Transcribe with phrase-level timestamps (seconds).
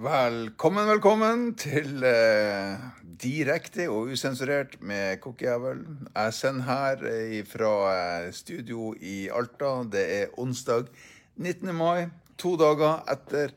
[0.00, 2.84] Velkommen, velkommen til eh,
[3.20, 5.82] Direkte og usensurert med Kokkjævel.
[6.14, 9.74] Jeg sender her eh, fra eh, studio i Alta.
[9.92, 10.88] Det er onsdag
[11.36, 11.74] 19.
[11.76, 12.06] mai,
[12.40, 13.52] to dager etter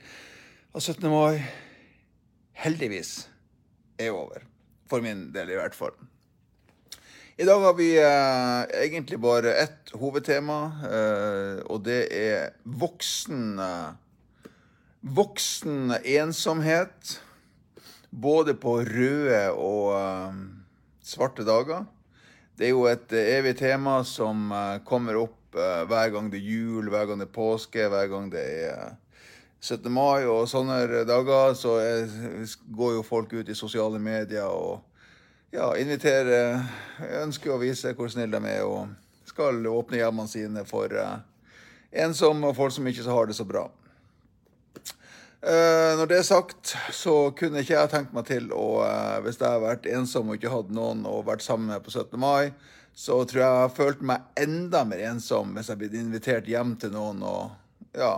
[0.76, 1.08] at 17.
[1.08, 1.40] mai
[2.66, 3.30] heldigvis
[3.96, 4.44] er over.
[4.91, 5.96] For min del, i hvert fall.
[7.40, 14.02] I dag har vi eh, egentlig bare ett hovedtema, eh, og det er voksen eh,
[15.03, 17.21] Voksen ensomhet,
[18.09, 20.38] både på røde og uh,
[21.03, 21.84] svarte dager.
[22.55, 26.48] Det er jo et uh, evig tema som uh, kommer opp hver gang det er
[26.48, 28.95] jul, hver gang det er påske, hver gang det er
[29.59, 29.91] 17.
[29.91, 31.51] mai og sånne dager.
[31.54, 31.76] Så
[32.71, 34.82] går jo folk ut i sosiale medier og
[35.54, 36.63] ja, inviterer
[37.20, 38.95] Ønsker å vise hvor snille de er og
[39.29, 40.95] skal åpne hjemmene sine for
[41.91, 43.67] ensomme og folk som ikke har det så bra.
[45.44, 49.41] Uh, når det er sagt, så kunne ikke jeg tenkt meg til å uh, Hvis
[49.41, 52.16] jeg har vært ensom og ikke hatt noen og vært sammen med på 17.
[52.16, 52.54] mai,
[52.96, 56.94] så tror jeg jeg følte meg enda mer ensom hvis jeg ble invitert hjem til
[56.94, 58.13] noen og ja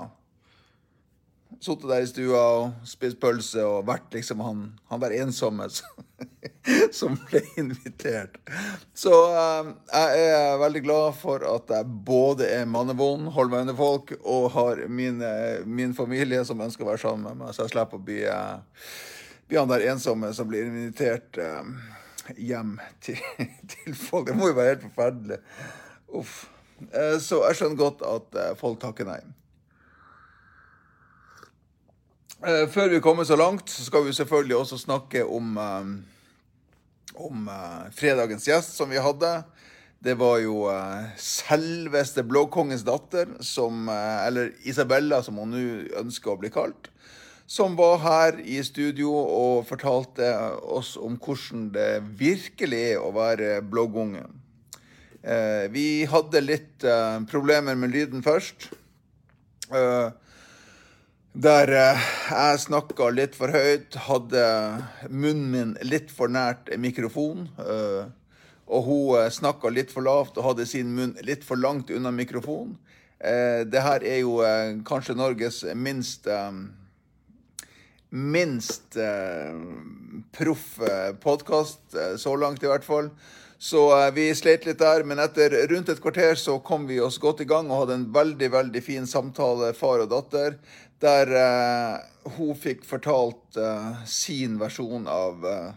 [1.64, 5.68] Sittet der i stua og spist pølse og vært liksom han, han der ensomme
[6.96, 8.38] som ble invitert.
[8.98, 13.78] Så uh, jeg er veldig glad for at jeg både er mannevond, holder meg under
[13.80, 15.22] folk, og har min,
[15.66, 18.90] min, familie som ønsker å være sammen med meg, så jeg slipper å bli, uh,
[19.50, 21.64] bli han der ensomme som blir invitert uh,
[22.42, 23.22] hjem til,
[23.76, 24.30] til, folk.
[24.32, 25.42] Det må jo være helt forferdelig.
[26.16, 26.44] Uff.
[27.24, 29.22] Så jeg skjønner godt at folk takker nei.
[32.44, 35.86] Eh, før vi kommer så langt, så skal vi selvfølgelig også snakke om, eh,
[37.16, 39.44] om eh, fredagens gjest som vi hadde.
[40.04, 40.68] Det var jo
[41.18, 45.62] selveste bloggkongens datter, som, eller Isabella som hun nå
[45.98, 46.92] ønsker å bli kalt,
[47.48, 50.28] som var her i studio og fortalte
[50.62, 54.28] oss om hvordan det virkelig er å være bloggunge.
[55.74, 56.86] Vi hadde litt
[57.32, 58.70] problemer med lyden først
[61.36, 64.44] der eh, jeg snakka litt for høyt, hadde
[65.12, 67.50] munnen min litt for nært mikrofon.
[67.60, 68.06] Eh,
[68.66, 72.14] og hun eh, snakka litt for lavt og hadde sin munn litt for langt unna
[72.16, 72.78] mikrofonen.
[73.16, 74.36] Det her er jo
[74.86, 76.28] kanskje Norges minst
[78.12, 78.98] minst
[80.36, 80.66] proff
[81.24, 83.08] podkast, så langt i hvert fall.
[83.58, 87.42] Så vi sleit litt der, men etter rundt et kvarter så kom vi oss godt
[87.42, 90.60] i gang og hadde en veldig veldig fin samtale, far og datter
[91.04, 95.74] der uh, hun fikk fortalt uh, sin versjon av uh,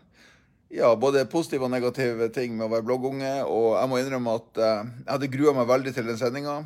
[0.70, 3.32] ja, både positive og negative ting med å være bloggunge.
[3.48, 6.58] Og jeg må innrømme at jeg hadde grua meg veldig til den sendinga.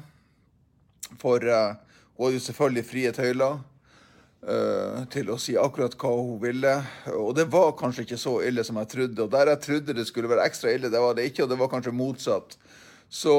[1.21, 3.61] For hun hadde jo selvfølgelig frie tøyler
[5.13, 6.73] til å si akkurat hva hun ville.
[7.15, 9.23] Og det var kanskje ikke så ille som jeg trodde.
[9.23, 11.61] Og der jeg trodde det skulle være ekstra ille, det var det ikke, og det
[11.63, 12.59] var kanskje motsatt.
[13.07, 13.37] Så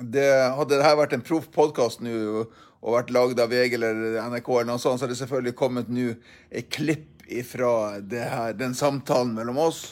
[0.00, 2.46] det, hadde dette vært en proff podkast nå
[2.82, 5.90] og vært lagd av VG eller NRK, eller noe sånt, så har det selvfølgelig kommet
[5.92, 6.12] nå
[6.50, 7.08] et klipp
[7.48, 9.84] fra den samtalen mellom oss.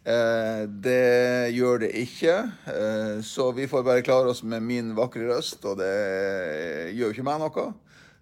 [0.00, 2.36] Eh, det gjør det ikke,
[2.72, 7.12] eh, så vi får bare klare oss med min vakre røst, og det gjør jo
[7.12, 7.66] ikke meg noe.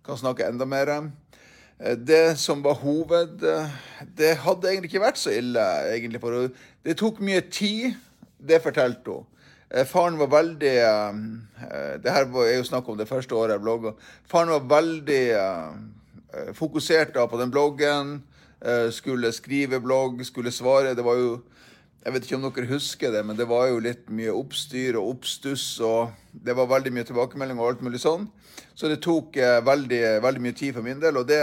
[0.03, 0.91] Kan snakke enda mer.
[1.79, 5.63] Eh, det som var hoved Det hadde egentlig ikke vært så ille,
[5.95, 6.51] egentlig.
[6.83, 7.95] Det tok mye tid.
[8.39, 9.27] Det fortalte hun.
[9.71, 13.65] Eh, faren var veldig uh, Det her er jo snakk om det første året jeg
[13.65, 13.93] blogga.
[14.29, 15.23] Faren var veldig
[16.57, 18.19] fokusert da på den bloggen.
[18.93, 20.95] Skulle skrive blogg, skulle svare.
[20.95, 21.39] Det var jo
[22.05, 25.09] Jeg vet ikke om dere husker det, men det var jo litt mye oppstyr og
[25.17, 25.81] oppstuss.
[25.81, 28.29] Og det var veldig mye tilbakemelding og alt mulig sånn.
[28.75, 31.43] Så det tok veldig, veldig, mye tid for min del, og det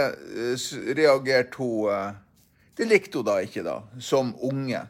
[0.96, 2.16] reagerte hun
[2.76, 4.86] Det likte hun da ikke, da, som unge.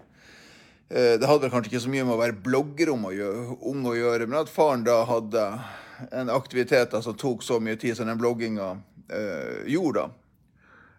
[0.88, 3.86] Eh, det hadde kanskje ikke så mye med å være blogger om å gjøre, ung
[3.90, 5.46] å gjøre, men at faren da hadde
[6.12, 8.76] en aktivitet som tok så mye tid som den blogginga
[9.10, 10.06] eh, gjorde.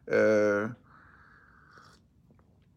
[0.08, 0.68] Eh,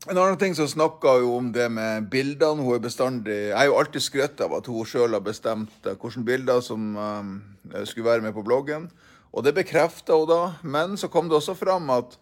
[0.08, 2.64] en annen ting som snakka jo om det med bildene.
[2.64, 5.98] Hun er bestandig Jeg er jo alltid skrøtt av at hun sjøl har bestemt eh,
[5.98, 8.88] hvilke bilder som eh, skulle være med på bloggen.
[9.30, 12.16] Og det bekrefta hun da, men så kom det også fram at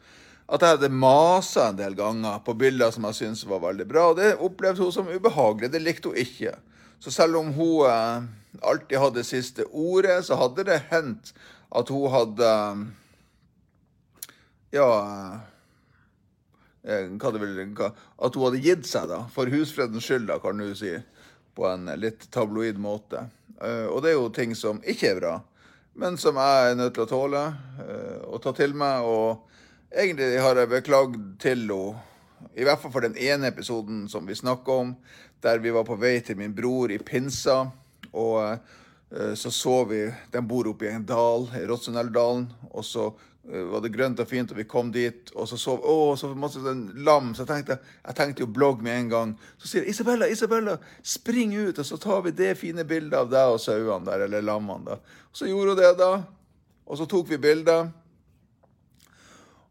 [0.49, 4.07] at jeg hadde masa en del ganger på bilder som jeg syntes var veldig bra.
[4.11, 5.69] og Det opplevde hun som ubehagelig.
[5.75, 6.55] Det likte hun ikke.
[7.05, 8.23] Så selv om hun eh,
[8.65, 11.35] alltid hadde siste ordet, så hadde det hendt
[11.69, 12.55] at hun hadde
[14.73, 14.89] Ja
[16.85, 19.27] eh, hva det vil, hva, At hun hadde gitt seg, da.
[19.35, 20.95] For husfredens skyld, da, kan du si.
[21.53, 23.27] På en litt tabloid måte.
[23.59, 25.37] Og det er jo ting som ikke er bra.
[25.99, 27.41] men som jeg er nødt til å tåle
[28.31, 29.03] og ta til meg.
[29.03, 29.49] Og
[29.91, 32.05] egentlig har jeg beklagd til henne,
[32.55, 34.93] i hvert fall for den ene episoden som vi snakka om,
[35.43, 37.65] der vi var på vei til min bror i Pinsa.
[38.13, 38.59] Og
[39.13, 42.47] uh, så så vi De bor oppe i en dal, Rotsunelvdalen.
[42.71, 45.77] Og så uh, var det grønt og fint, og vi kom dit, og så så
[45.79, 47.35] Å, så masse sånn lam.
[47.35, 49.37] Så jeg tenkte, jeg tenkte jo blogg med en gang.
[49.59, 53.31] Så sier jeg, Isabella, Isabella, spring ut, og så tar vi det fine bildet av
[53.31, 54.95] deg og sauene der, eller lammene.
[54.95, 55.23] da.
[55.33, 56.13] Så gjorde hun det, da.
[56.87, 57.91] Og så tok vi bilder.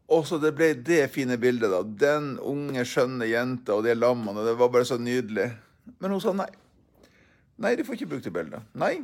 [0.08, 1.82] Og så det ble det fine bildet, da.
[1.84, 4.44] Den unge, skjønne jenta og de lammene.
[4.46, 5.50] Det var bare så nydelig.
[6.00, 6.48] Men hun sa nei.
[7.60, 8.64] Nei, de får ikke brukt det bildet.
[8.78, 8.94] Nei.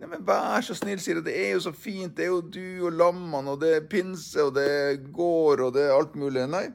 [0.00, 1.26] Nei, men Vær så snill, sier jeg.
[1.26, 2.14] Det er jo så fint.
[2.16, 5.74] Det er jo du og lammene, og det er pinse, og det er gård, og
[5.74, 6.44] det er alt mulig.
[6.52, 6.68] Nei.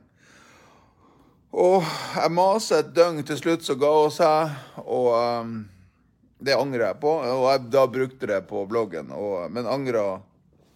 [1.56, 3.23] Og jeg maser et døgn.
[3.23, 4.57] Til slutt så ga hun seg.
[4.83, 5.56] Og um,
[6.44, 7.15] det angrer jeg på.
[7.31, 10.19] Og jeg da brukte det på bloggen, og, men angra,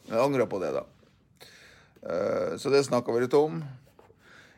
[0.09, 0.85] på det, da.
[2.03, 3.61] Uh, så det snakka vi litt om.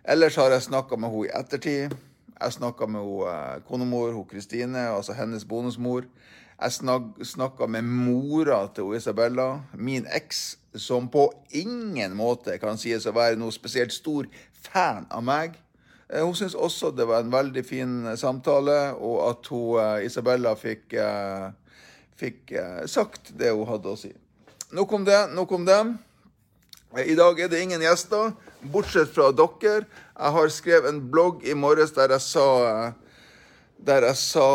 [0.03, 1.95] Ellers har jeg snakka med henne i ettertid.
[2.41, 6.05] Jeg snakka med henne, uh, konemor, hun Kristine, altså hennes bonusmor.
[6.61, 6.71] Jeg
[7.25, 13.39] snakka med mora til Isabella, min eks, som på ingen måte kan sies å være
[13.41, 14.29] noe spesielt stor
[14.61, 15.57] fan av meg.
[16.11, 20.05] Eh, hun syntes også det var en veldig fin eh, samtale, og at hun, eh,
[20.05, 20.93] Isabella fikk,
[22.19, 22.53] fikk
[22.85, 24.11] sagt det hun hadde å si.
[24.75, 25.19] Nok om det.
[25.33, 25.81] Nok om det.
[26.91, 28.33] I dag er det ingen gjester,
[28.67, 29.85] bortsett fra dere.
[30.11, 32.47] Jeg har skrevet en blogg i morges der jeg sa,
[33.79, 34.47] der jeg sa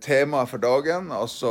[0.00, 1.50] temaet for dagen, altså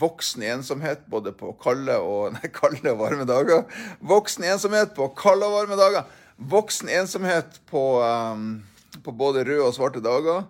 [0.00, 3.62] voksen ensomhet både på kalde og, nei, kalde og varme dager.
[4.02, 6.08] Voksen ensomhet på kalde og varme dager.
[6.38, 8.64] Voksen ensomhet på, um,
[9.04, 10.48] på både røde og svarte dager.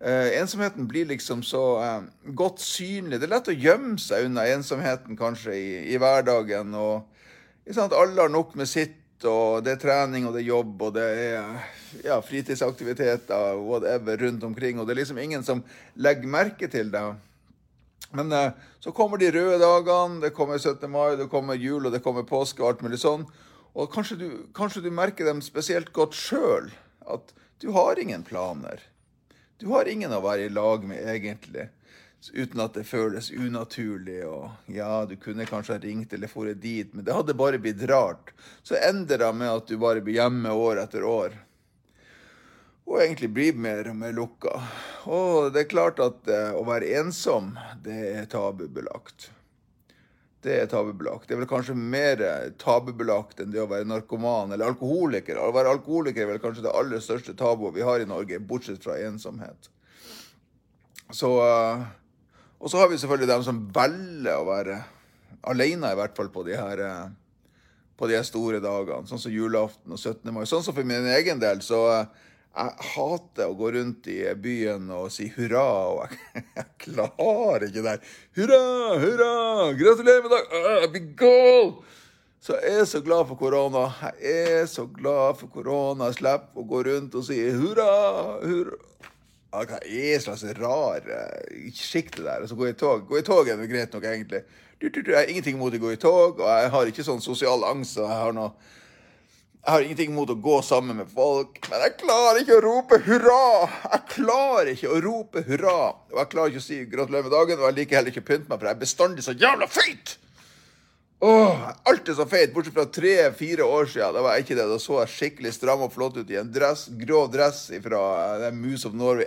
[0.00, 3.20] Uh, ensomheten blir liksom så uh, godt synlig.
[3.20, 6.72] Det er lett å gjemme seg unna ensomheten kanskje i, i hverdagen.
[6.72, 7.12] og
[7.66, 11.04] Alle har nok med sitt, og det er trening og det er jobb og det
[11.06, 11.46] er
[12.04, 14.78] ja, fritidsaktiviteter whatever rundt omkring.
[14.78, 15.64] Og det er liksom ingen som
[15.96, 17.02] legger merke til det.
[18.14, 20.86] Men eh, så kommer de røde dagene, det kommer 17.
[20.90, 23.26] mai, det kommer jul og det kommer påske og alt mulig sånn.
[23.76, 26.70] Og kanskje du, kanskje du merker dem spesielt godt sjøl.
[27.02, 28.78] At du har ingen planer.
[29.58, 31.66] Du har ingen å være i lag med, egentlig.
[32.34, 34.20] Uten at det føles unaturlig.
[34.26, 37.82] Og ja, du kunne kanskje ha ringt eller dratt dit, men det hadde bare blitt
[37.90, 38.32] rart.
[38.62, 41.36] Så ender det med at du bare blir hjemme år etter år.
[42.86, 44.60] Og egentlig blir mer og mer lukka.
[45.10, 49.30] Og det er klart at eh, å være ensom, det er tabubelagt
[50.46, 51.26] det er tabubelagt.
[51.26, 52.20] Det er vel kanskje mer
[52.60, 55.40] tabubelagt enn det å være narkoman eller alkoholiker.
[55.42, 58.84] Å være alkoholiker er vel kanskje det aller største tabuet vi har i Norge, bortsett
[58.84, 59.70] fra ensomhet.
[61.10, 61.86] Så, eh,
[62.58, 64.80] og så har vi selvfølgelig dem som velger å være
[65.46, 67.08] alene, i hvert fall på de her, eh,
[67.96, 70.32] på de store dagene, sånn som julaften og 17.
[70.34, 70.44] mai.
[70.48, 72.24] Sånn som for min egen del, så eh,
[72.56, 76.46] jeg hater å gå rundt i byen og si hurra, og jeg,
[76.86, 77.98] klarer ikke det.
[78.38, 78.62] Hurra,
[79.02, 79.30] hurra!
[79.76, 81.12] Gratulerer med dagen!
[81.20, 81.94] Jeg!
[82.46, 83.88] Så jeg er så glad for korona.
[84.22, 86.12] Jeg er så glad for korona.
[86.12, 87.88] Jeg slipper å gå rundt og si hurra,
[88.38, 88.76] hurra.
[89.64, 91.04] Hva er slags rar
[91.72, 92.42] sjikt det der?
[92.42, 94.42] Altså, gå i tog Gå i tog er greit nok, egentlig.
[94.80, 97.96] Jeg har ingenting imot å gå i tog, og jeg har ikke sånn sosial angst.
[97.96, 98.52] og jeg har noe
[99.66, 103.00] jeg har ingenting imot å gå sammen med folk, men jeg klarer ikke å rope
[103.02, 103.38] hurra!
[103.66, 105.72] Jeg klarer ikke å rope hurra!
[106.12, 108.28] Og jeg klarer ikke å si gratulerer med dagen, og jeg liker heller ikke å
[108.28, 110.14] pynte meg, for jeg er bestandig så jævla feit!
[111.18, 114.12] Åh, alt er så feit, bortsett fra tre-fire år siden.
[114.12, 114.66] Da var jeg ikke det.
[114.68, 118.02] Da så jeg skikkelig stram og flott ut i en dress, grov dress fra
[118.36, 119.24] uh, Moose of Norway,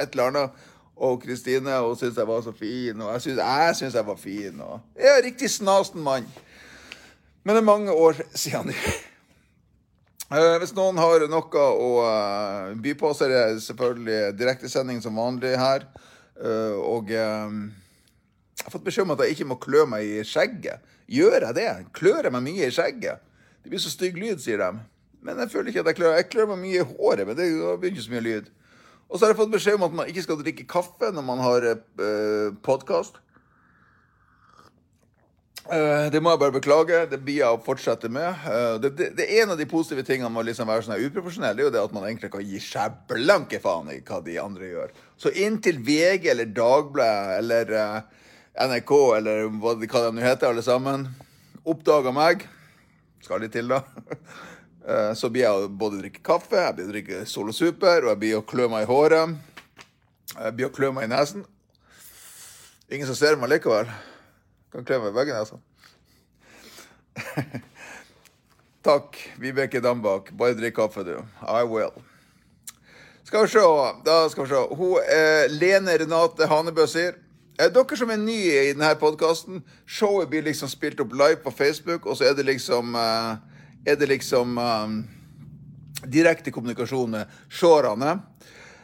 [0.00, 0.64] et eller annet.
[0.96, 4.64] Og Kristine hun syntes jeg var så fin, og jeg syns jeg, jeg var fin.
[4.64, 6.24] Og jeg er riktig snasen mann.
[7.44, 8.72] Men det er mange år siden.
[8.72, 8.96] nå.
[10.62, 11.90] hvis noen har noe å
[12.80, 15.84] by på, så er det selvfølgelig direktesending som vanlig her.
[16.80, 20.95] Og jeg har fått beskjed om at jeg ikke må klø meg i skjegget.
[21.06, 21.70] Gjør jeg det?
[21.94, 23.22] Klør jeg meg mye i skjegget?
[23.62, 24.72] Det blir så stygg lyd, sier de.
[25.26, 26.16] Men jeg føler ikke at jeg klør.
[26.18, 28.50] Jeg klør meg mye i håret, men det blir ikke så mye lyd.
[29.06, 31.42] Og så har jeg fått beskjed om at man ikke skal drikke kaffe når man
[31.42, 33.20] har eh, podkast.
[35.66, 37.00] Eh, det må jeg bare beklage.
[37.10, 38.46] Det blir jeg å fortsette med.
[38.46, 41.06] Eh, det, det, det, er En av de positive tingene med å liksom være sånn
[41.08, 44.20] uprofesjonell, det er jo det at man egentlig kan gi seg blanke faen i hva
[44.26, 44.94] de andre gjør.
[45.18, 48.25] Så inntil VG eller Dagbladet eller uh,
[48.56, 51.08] NRK eller hva, de nå heter, alle sammen,
[51.66, 52.46] oppdager meg
[53.24, 53.82] Skal litt til, da.
[55.18, 58.38] så blir jeg både drikke kaffe, jeg blir å drikke Solo Super, og jeg blir
[58.38, 59.36] å klø meg i håret.
[60.36, 61.42] Jeg blir å klø meg i nesen.
[62.92, 63.90] Ingen som ser meg likevel.
[64.70, 65.58] Kan klø meg i veggen, altså.
[68.86, 70.30] Takk, Vibeke Dambak.
[70.38, 71.16] Bare drikk kaffe, du.
[71.42, 71.90] I will.
[73.26, 73.64] Skal vi se.
[74.06, 74.62] Da skal vi se.
[74.78, 77.25] Hun, eh, Lene Renate Hanebø sier eh,
[77.56, 82.06] Dere som er nye i denne podkasten, showet blir liksom spilt opp live på Facebook,
[82.06, 83.36] og så er det liksom eh,
[83.86, 84.96] Er det liksom eh,
[86.04, 88.18] direkte kommunikasjon med seerne.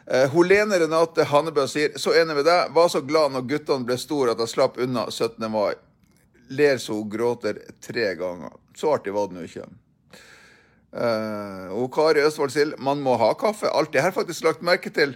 [0.06, 2.72] Eh, hun Lene Renate Hannebø sier så enig med deg.
[2.74, 5.50] Var så glad når guttene ble store at jeg slapp unna 17.
[5.50, 5.74] mai.
[6.52, 8.54] Ler så hun gråter tre ganger.
[8.78, 9.66] Så artig var det nå ikke.
[10.92, 13.70] Uh, og Kari Østfold sier man må ha kaffe.
[13.72, 15.14] Alt det har faktisk lagt merke til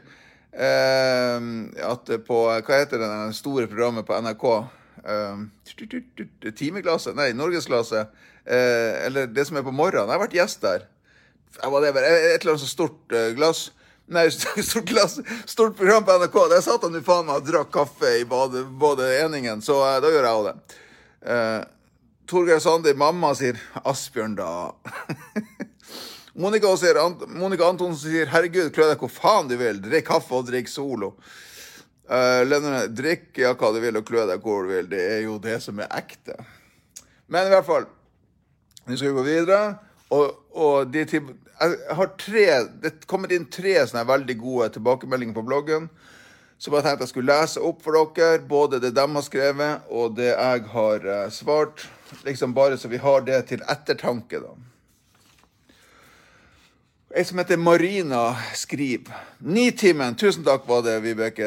[0.56, 4.44] at på Hva heter det store programmet på NRK?
[5.06, 5.42] Uh,
[6.56, 7.16] timeglasset?
[7.18, 8.06] Nei, norgesklasse.
[8.46, 10.08] Uh, eller det som er på morgenen.
[10.08, 10.86] Jeg har vært gjest der.
[11.60, 13.66] Jeg var det, et eller annet så stort glass.
[14.12, 14.26] Nei,
[14.70, 16.40] stort glass, stort program på NRK.
[16.54, 20.12] Der satt han jo faen meg og drakk kaffe i bade, både eningen, så da
[20.12, 20.56] gjør jeg òg det.
[22.26, 24.72] Torgeir Sandi, mamma sier Asbjørn, da.
[26.36, 26.68] Monica,
[27.00, 29.80] Ant Monica Antonsen sier 'herregud, klø deg hvor faen du vil'.
[29.80, 31.14] Drikk kaffe og drikk Solo.
[32.06, 34.90] Uh, Lennart, drikk ja, hva du vil og klø deg hvor du vil.
[34.90, 36.36] Det er jo det som er ekte.
[37.26, 37.88] Men i hvert fall
[38.86, 39.62] Nå skal vi gå videre.
[40.14, 42.44] Og, og de jeg har tre,
[42.84, 45.88] det kommet inn tre sånne veldig gode tilbakemeldinger på bloggen.
[46.60, 50.14] Så jeg tenkte jeg skulle lese opp for dere både det de har skrevet, og
[50.20, 51.88] det jeg har uh, svart.
[52.28, 54.54] Liksom bare så vi har det til ettertanke, da.
[57.16, 59.14] Ei som heter Marina skriver.
[59.38, 60.14] Nitimen.
[60.20, 61.46] Tusen takk var det, Vibeke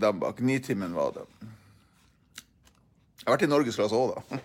[0.00, 0.38] Dambak.
[0.40, 1.24] Nitimen var det.
[3.20, 4.38] Jeg har vært i norgesklasse òg, da.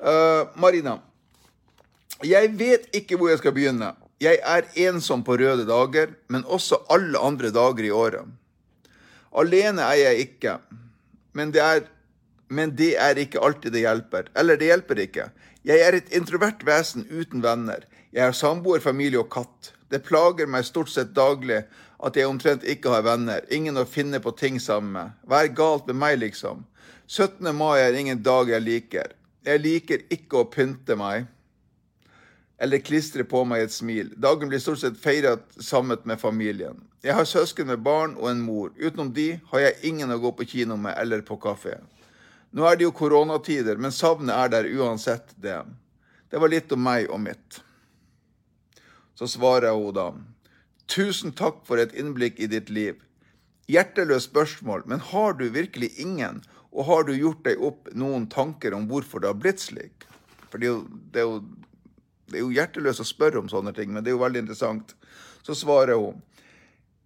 [0.00, 0.94] Uh, Marina.
[2.24, 3.90] Jeg vet ikke hvor jeg skal begynne.
[4.22, 8.32] Jeg er ensom på røde dager, men også alle andre dager i året.
[9.44, 10.56] Alene er jeg ikke,
[11.36, 11.84] men det er,
[12.48, 14.32] men det er ikke alltid det hjelper.
[14.40, 15.28] Eller det hjelper ikke.
[15.68, 17.84] Jeg er et introvert vesen uten venner.
[18.12, 19.74] Jeg har samboer, familie og katt.
[19.92, 21.60] Det plager meg stort sett daglig
[22.02, 25.18] at jeg omtrent ikke har venner, ingen å finne på ting sammen med.
[25.28, 26.64] Hva er galt med meg, liksom?
[27.06, 27.52] 17.
[27.52, 29.12] mai er ingen dag jeg liker.
[29.44, 31.28] Jeg liker ikke å pynte meg
[32.62, 34.12] eller klistre på meg et smil.
[34.22, 36.78] Dagen blir stort sett feiret sammen med familien.
[37.02, 38.70] Jeg har søsken med barn og en mor.
[38.78, 41.74] Utenom de har jeg ingen å gå på kino med eller på kafé.
[42.54, 45.58] Nå er det jo koronatider, men savnet er der uansett det.
[46.30, 47.58] Det var litt om meg og mitt.
[49.18, 50.10] Så svarer hun da.
[50.90, 53.00] Tusen takk for et innblikk i ditt liv.
[53.70, 56.42] Hjerteløst spørsmål, men har du virkelig ingen,
[56.72, 60.06] og har du gjort deg opp noen tanker om hvorfor det har blitt slik?
[60.50, 60.80] For det er jo,
[61.12, 61.42] det er jo
[62.32, 64.94] det er jo hjerteløst å spørre om sånne ting, men det er jo veldig interessant.
[65.44, 66.22] Så svarer hun.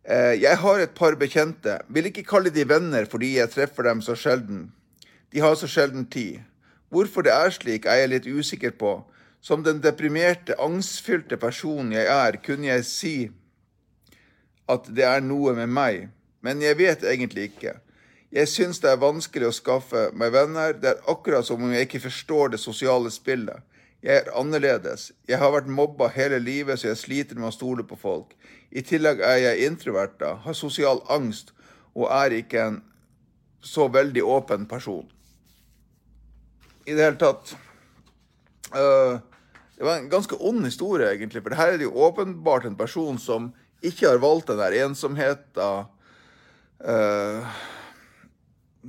[0.07, 1.81] Eh, jeg har et par bekjente.
[1.91, 4.69] Vil ikke kalle de venner fordi jeg treffer dem så sjelden.
[5.35, 6.45] De har så sjelden tid.
[6.95, 9.01] Hvorfor det er slik, er jeg litt usikker på.
[9.41, 13.17] Som den deprimerte, angstfylte personen jeg er, kunne jeg si
[14.69, 16.09] at det er noe med meg,
[16.43, 17.77] men jeg vet egentlig ikke.
[18.35, 20.75] Jeg syns det er vanskelig å skaffe meg venner.
[20.75, 23.63] Det er akkurat som om jeg ikke forstår det sosiale spillet.
[24.03, 25.13] Jeg er annerledes.
[25.29, 28.35] Jeg har vært mobba hele livet, så jeg sliter med å stole på folk.
[28.71, 31.55] I tillegg er jeg introvert, da, har sosial angst
[31.97, 32.81] og er ikke en
[33.65, 35.07] så veldig åpen person.
[36.87, 37.57] I det hele tatt
[38.77, 39.19] uh,
[39.77, 41.43] Det var en ganske ond historie, egentlig.
[41.45, 43.51] For her er det jo åpenbart en person som
[43.85, 45.89] ikke har valgt den der ensomheten.
[46.81, 47.57] Uh,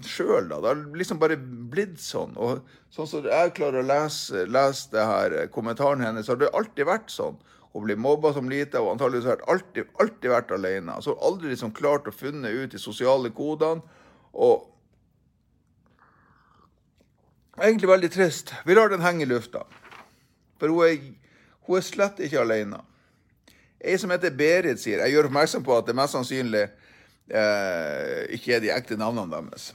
[0.05, 0.59] sjøl, da.
[0.61, 2.35] Det har liksom bare blitt sånn.
[2.37, 2.63] Og
[2.93, 6.53] sånn som jeg klarer å lese, lese det her eh, kommentaren hennes, så har det
[6.57, 7.37] alltid vært sånn.
[7.73, 10.97] Hun blir mobba som lite, og antakeligvis har alltid, alltid vært alene.
[11.03, 13.83] Så har aldri liksom klart å finne ut de sosiale kodene.
[14.37, 14.67] Og
[17.61, 18.53] egentlig veldig trist.
[18.65, 19.63] Vi lar den henge i lufta.
[20.59, 21.01] For hun er,
[21.67, 22.81] hun er slett ikke alene.
[23.77, 28.55] Ei som heter Berit, sier Jeg gjør oppmerksom på at det mest sannsynlig eh, ikke
[28.57, 29.69] er de ekte navnene deres.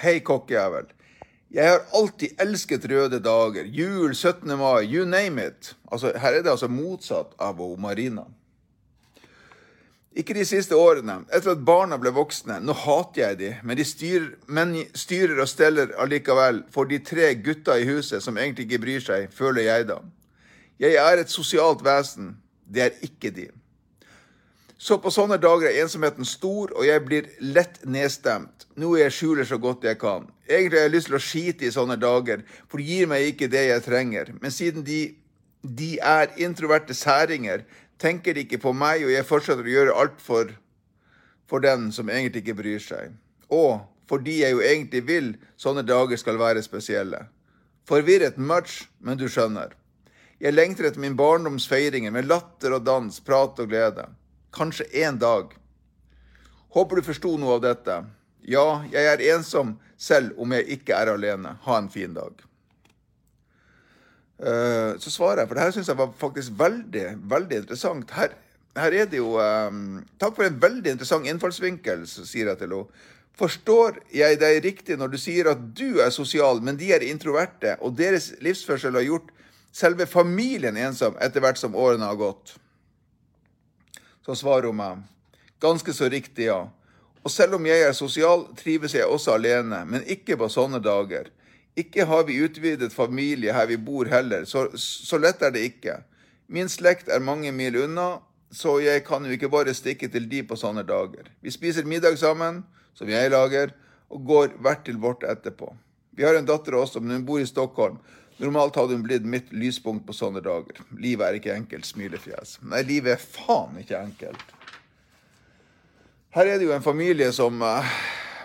[0.00, 0.88] Hei, kokkejævel.
[1.52, 3.64] Jeg har alltid elsket røde dager.
[3.64, 4.52] Jul, 17.
[4.60, 5.74] mai, you name it.
[5.92, 8.26] Altså, her er det altså motsatt av Marina.
[10.18, 11.20] Ikke de siste årene.
[11.30, 12.58] Etter at barna ble voksne.
[12.64, 17.30] Nå hater jeg de, men de styrer, men styrer og steller allikevel for de tre
[17.38, 20.00] gutta i huset som egentlig ikke bryr seg, føler jeg da.
[20.82, 22.34] Jeg er et sosialt vesen.
[22.66, 23.46] Det er ikke de.
[24.78, 28.68] Så på sånne dager er ensomheten stor, og jeg blir lett nedstemt.
[28.78, 30.28] Noe jeg skjuler så godt jeg kan.
[30.46, 33.50] Egentlig har jeg lyst til å skite i sånne dager, for de gir meg ikke
[33.50, 34.30] det jeg trenger.
[34.38, 35.00] Men siden de,
[35.62, 37.66] de er introverte særinger,
[37.98, 40.52] tenker de ikke på meg, og jeg fortsetter å gjøre alt for,
[41.50, 43.16] for den som egentlig ikke bryr seg.
[43.50, 47.26] Og fordi jeg jo egentlig vil sånne dager skal være spesielle.
[47.88, 49.74] Forvirret much, men du skjønner.
[50.38, 54.06] Jeg lengter etter min barndoms feiringer med latter og dans, prat og glede.
[54.54, 55.52] Kanskje én dag.
[56.76, 57.96] Håper du forsto noe av dette.
[58.48, 61.56] Ja, jeg er ensom selv om jeg ikke er alene.
[61.66, 62.47] Ha en fin dag.
[64.38, 68.10] Uh, så svarer jeg, for det her syns jeg var faktisk veldig, veldig interessant.
[68.14, 68.36] Her,
[68.78, 73.06] her er det jo um, Takk for en veldig interessant innfallsvinkel, sier jeg til henne.
[73.38, 77.76] Forstår jeg deg riktig når du sier at du er sosial, men de er introverte,
[77.82, 79.28] og deres livsførsel har gjort
[79.74, 82.56] selve familien ensom etter hvert som årene har gått?
[84.26, 85.04] Så svarer hun meg,
[85.62, 86.64] ganske så riktig, ja.
[87.22, 91.30] Og selv om jeg er sosial, trives jeg også alene, men ikke på sånne dager.
[91.78, 96.00] Ikke har vi utvidet familie her vi bor heller, så, så lett er det ikke.
[96.50, 98.18] Min slekt er mange mil unna,
[98.50, 101.28] så jeg kan jo ikke bare stikke til de på sånne dager.
[101.44, 102.64] Vi spiser middag sammen,
[102.96, 103.74] som jeg lager,
[104.08, 105.70] og går hvert til vårt etterpå.
[106.16, 108.00] Vi har en datter også, men hun bor i Stockholm.
[108.38, 110.80] Normalt hadde hun blitt mitt lyspunkt på sånne dager.
[110.98, 112.58] Livet er ikke enkelt, smilefjes.
[112.66, 114.54] Nei, livet er faen ikke enkelt.
[116.34, 117.94] Her er det jo en familie som eh,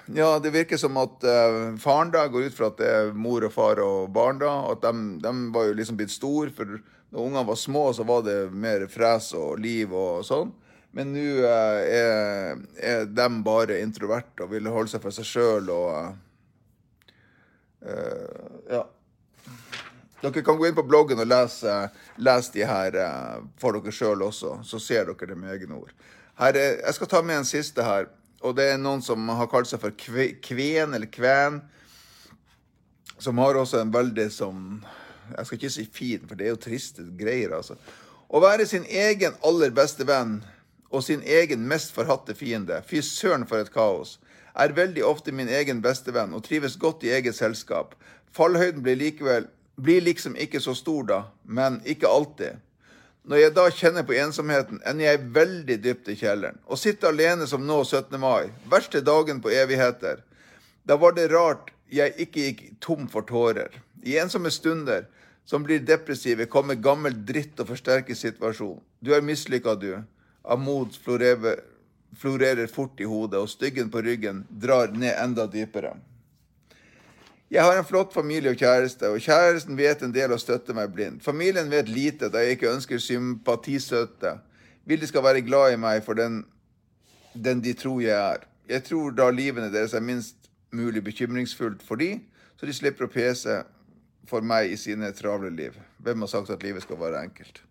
[0.06, 3.46] Ja, det virker som at uh, faren da går ut fra at det er mor
[3.48, 4.52] og far og barn da.
[4.74, 6.52] At de, de var jo liksom blitt store.
[6.56, 10.52] For når ungene var små, så var det mer fres og liv og sånn.
[10.94, 15.72] Men nå uh, er, er de bare introverte og vil holde seg for seg sjøl
[15.74, 15.94] og
[17.88, 18.84] uh, Ja.
[20.24, 21.72] Dere kan gå inn på bloggen og lese,
[22.24, 22.96] lese de her
[23.60, 25.92] for dere sjøl også, så ser dere det med egne ord.
[26.40, 28.08] Her er, jeg skal ta med en siste her.
[28.44, 31.62] Og det er noen som har kalt seg for Kven eller Kven.
[33.18, 34.64] Som har også en veldig sånn
[35.38, 37.78] Jeg skal ikke si fin, for det er jo triste greier, altså.
[38.28, 40.42] Å være sin egen aller beste venn
[40.94, 44.18] og sin egen mest forhatte fiende, fy søren for et kaos,
[44.54, 47.96] er veldig ofte min egen bestevenn og trives godt i eget selskap.
[48.36, 52.62] Fallhøyden blir likevel blir liksom ikke så stor da, men ikke alltid.
[53.24, 56.58] Når jeg da kjenner på ensomheten, ender jeg veldig dypt i kjelleren.
[56.68, 58.18] Å sitte alene som nå 17.
[58.20, 60.20] mai, verste dagen på evigheter.
[60.84, 63.72] Da var det rart jeg ikke gikk tom for tårer.
[64.04, 65.06] I ensomme stunder
[65.48, 68.84] som blir depressive, kommer gammel dritt og forsterker situasjonen.
[69.00, 70.04] Du er mislykka, du
[70.44, 75.96] Amod florerer, fort i hodet, og styggen på ryggen drar ned enda dypere.
[77.54, 80.90] Jeg har en flott familie og kjæreste, og kjæresten vet en del og støtter meg
[80.96, 81.22] blindt.
[81.22, 84.40] Familien vet lite, da jeg ikke ønsker sympatisøte.
[84.90, 86.40] Vil de skal være glad i meg for den,
[87.38, 88.48] den de tror jeg er.
[88.70, 92.16] Jeg tror da livene deres er minst mulig bekymringsfullt for de,
[92.58, 93.60] så de slipper å pese
[94.26, 95.78] for meg i sine travle liv.
[96.02, 97.62] Hvem har sagt at livet skal være enkelt?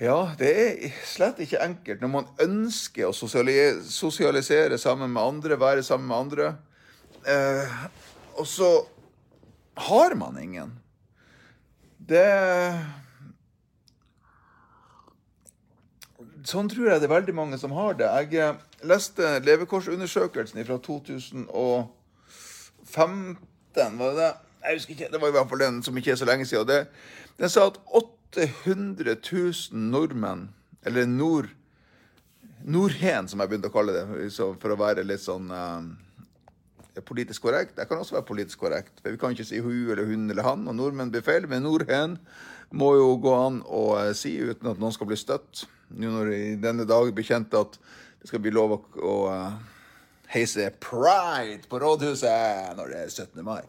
[0.00, 5.84] Ja, det er slett ikke enkelt når man ønsker å sosialisere sammen med andre, være
[5.84, 6.54] sammen med andre.
[7.28, 7.82] Eh,
[8.36, 8.70] og så
[9.80, 10.72] har man ingen.
[11.98, 12.26] Det
[16.48, 18.08] Sånn tror jeg det er veldig mange som har det.
[18.08, 21.90] Jeg eh, leste levekårsundersøkelsen fra 2015,
[24.00, 24.30] var det det?
[24.64, 26.68] Jeg husker ikke, det var i hvert fall den som ikke er så lenge siden.
[26.68, 26.80] Det,
[27.40, 30.48] den sa at 800 000 nordmenn,
[30.88, 31.52] eller nord,
[32.64, 35.52] nordhen, som jeg begynte å kalle det, for å være litt sånn
[37.00, 37.78] uh, politisk korrekt.
[37.80, 39.00] Jeg kan også være politisk korrekt.
[39.00, 41.48] for Vi kan ikke si hun eller hun eller han, og nordmenn blir feil.
[41.48, 42.18] Men nordhen
[42.70, 45.66] må jo gå an å uh, si uten at noen skal bli støtt.
[45.90, 47.80] Nå når det i denne dag blir kjent at
[48.20, 49.80] det skal bli lov å, uh,
[50.30, 53.42] heise pride på rådhuset når det er 17.
[53.46, 53.62] mai.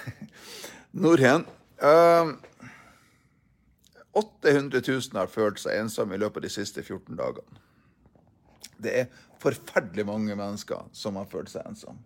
[1.04, 1.44] Nordhen.
[1.82, 2.36] Uh,
[4.14, 7.62] 800 000 har følt seg ensomme i løpet av de siste 14 dagene.
[8.78, 9.08] Det er
[9.42, 11.98] forferdelig mange mennesker som har følt seg ensomme.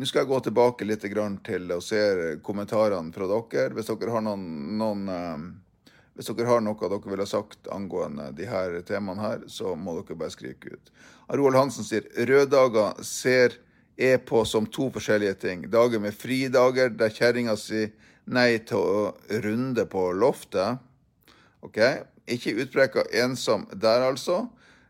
[0.00, 1.98] Nå skal jeg gå tilbake litt til å se
[2.40, 3.74] kommentarene fra dere.
[3.76, 4.46] Hvis dere har, noen,
[4.80, 9.74] noen, eh, hvis dere har noe dere ville sagt angående de her temaene her, så
[9.76, 10.88] må dere bare skrike ut.
[11.36, 13.58] Roald Hansen sier røddager ser
[14.00, 15.68] jeg på som to forskjellige ting.
[15.68, 17.92] Dager med fridager der kjerringa sier
[18.24, 19.06] nei til å
[19.44, 20.80] runde på loftet.
[21.60, 21.76] Ok,
[22.24, 24.46] Ikke utpreka ensom der, altså,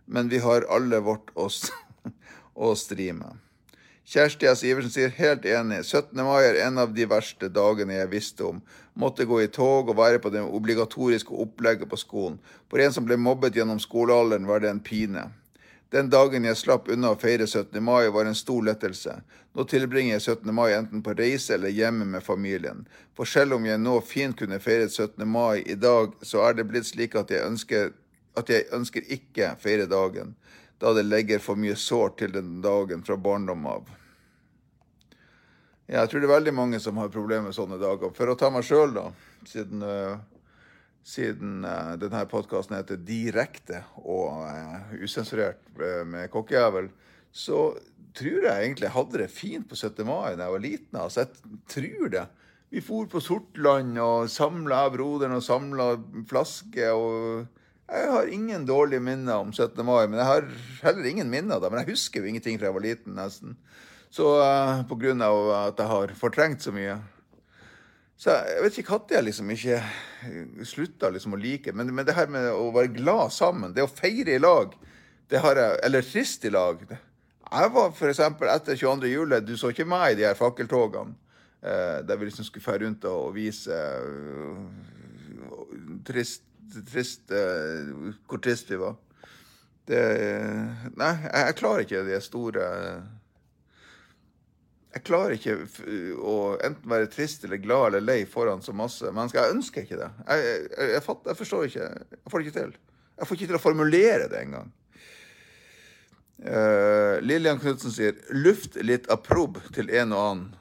[0.07, 1.51] men vi har alle vårt å,
[2.55, 3.50] å stri med.
[4.11, 4.65] Kjersti S.
[4.67, 5.85] Iversen sier helt enig.
[5.85, 6.19] 17.
[6.27, 8.57] mai er en av de verste dagene jeg visste om.
[8.99, 12.41] Måtte gå i tog og være på det obligatoriske opplegget på skolen.
[12.67, 15.29] For en som ble mobbet gjennom skolealderen, var det en pine.
[15.95, 17.79] Den dagen jeg slapp unna å feire 17.
[17.87, 19.15] mai, var en stor lettelse.
[19.55, 20.51] Nå tilbringer jeg 17.
[20.59, 22.83] mai enten på reise eller hjemme med familien.
[23.15, 25.23] For selv om jeg nå fint kunne feiret 17.
[25.23, 27.95] mai i dag, så er det blitt slik at jeg ønsker,
[28.35, 30.35] at jeg ønsker ikke feire dagen.
[30.81, 34.00] da det legger for mye sår til den dagen fra barndom av.
[35.91, 38.13] Ja, jeg tror det er veldig mange som har problemer med sånne dager.
[38.15, 39.09] For å ta meg sjøl, da,
[39.51, 40.21] siden, uh,
[41.03, 45.65] siden uh, denne podkasten heter Direkte og uh, usensurert
[46.07, 46.93] med kokkejævel,
[47.35, 47.73] så
[48.15, 50.07] tror jeg egentlig jeg hadde det fint på 17.
[50.07, 51.01] mai da jeg var liten.
[51.01, 52.25] Altså, jeg tror det.
[52.71, 55.91] Vi for på Sortland og samla broderen og samla
[56.31, 56.95] flasker.
[56.95, 59.75] og Jeg har ingen dårlige minner om 17.
[59.83, 60.51] mai, men jeg har
[60.87, 61.67] heller ingen minner da.
[61.67, 63.59] Men jeg husker jo ingenting fra jeg var liten, nesten.
[64.11, 66.99] Så uh, på grunn av at jeg har fortrengt så mye.
[68.21, 69.77] Så jeg vet ikke når jeg liksom ikke
[70.69, 73.89] slutta liksom å like men, men det her med å være glad sammen, det å
[73.89, 74.75] feire i lag,
[75.31, 76.83] det har jeg, eller trist i lag
[77.51, 78.21] jeg var f.eks.
[78.21, 79.09] etter 22.
[79.11, 81.17] juli Du så ikke meg i de her fakkeltogene.
[81.61, 84.63] Eh, der vi liksom skulle fære rundt og vise uh,
[86.09, 86.47] trist,
[86.89, 88.95] trist uh, hvor trist vi var.
[89.91, 90.01] Det
[90.95, 92.71] Nei, jeg, jeg klarer ikke de store
[94.91, 95.55] Jeg klarer ikke
[96.19, 99.39] å enten være trist eller glad eller lei foran så masse mennesker.
[99.39, 100.09] Jeg ønsker ikke det.
[100.27, 101.89] Jeg, jeg, jeg, fatter, jeg forstår ikke.
[102.17, 102.73] Jeg får det ikke til.
[103.21, 104.73] Jeg får ikke til å formulere det engang.
[106.41, 110.55] Uh, Lillian Knutsen sier 'luft litt approb til en og annen'.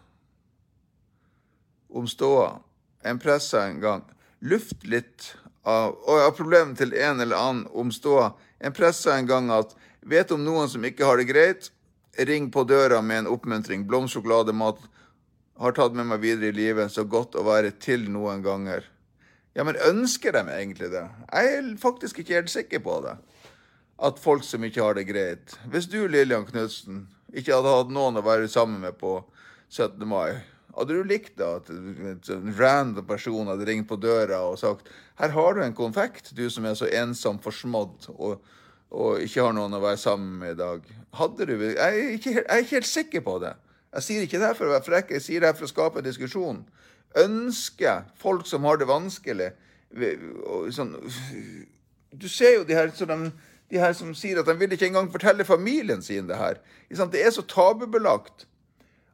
[1.90, 2.60] Om ståa.
[3.02, 4.04] En pressa en gang.
[4.46, 5.32] Luft litt
[5.66, 8.34] av Og ja, problemet til en eller annen om ståa.
[8.60, 9.74] En pressa en gang at
[10.06, 11.72] 'vet om noen som ikke har det greit',
[12.18, 13.86] ring på døra med en oppmuntring.
[13.88, 14.80] Blomsjokolade, mat
[15.60, 16.92] har tatt med meg videre i livet.
[16.92, 18.88] Så godt å være til noen ganger.
[19.58, 21.04] Ja, men ønsker de egentlig det?
[21.34, 23.18] Jeg er faktisk ikke helt sikker på det
[24.00, 28.20] at folk som ikke har det greit Hvis du, Lillian Knutsen, ikke hadde hatt noen
[28.20, 29.20] å være sammen med på
[29.70, 30.02] 17.
[30.08, 30.40] mai,
[30.74, 35.34] hadde du likt det at en random person hadde ringt på døra og sagt her
[35.36, 38.40] har du en konfekt, du som er så ensom forsmådd og,
[38.90, 40.86] og ikke har noen å være sammen med i dag.
[41.20, 43.54] Hadde du Jeg er ikke, jeg er ikke helt sikker på det.
[43.94, 46.64] Jeg sier ikke det for å være frekk, jeg sier det for å skape diskusjon.
[47.18, 49.52] Ønsker folk som har det vanskelig
[50.76, 50.92] sånn,
[52.14, 53.32] Du ser jo de her sånn
[53.70, 56.58] de her som sier at de vil ikke engang fortelle familien sin det her.
[56.90, 58.48] Det er så tabubelagt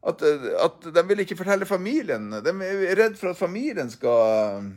[0.05, 2.29] at, at de vil ikke fortelle familien.
[2.43, 4.71] De er redd for at familien skal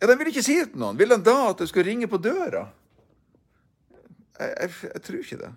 [0.00, 0.96] Ja, De vil ikke si det til noen.
[0.96, 2.66] Vil de da at det skal ringe på døra?
[4.38, 5.52] Jeg, jeg, jeg, tror ikke det.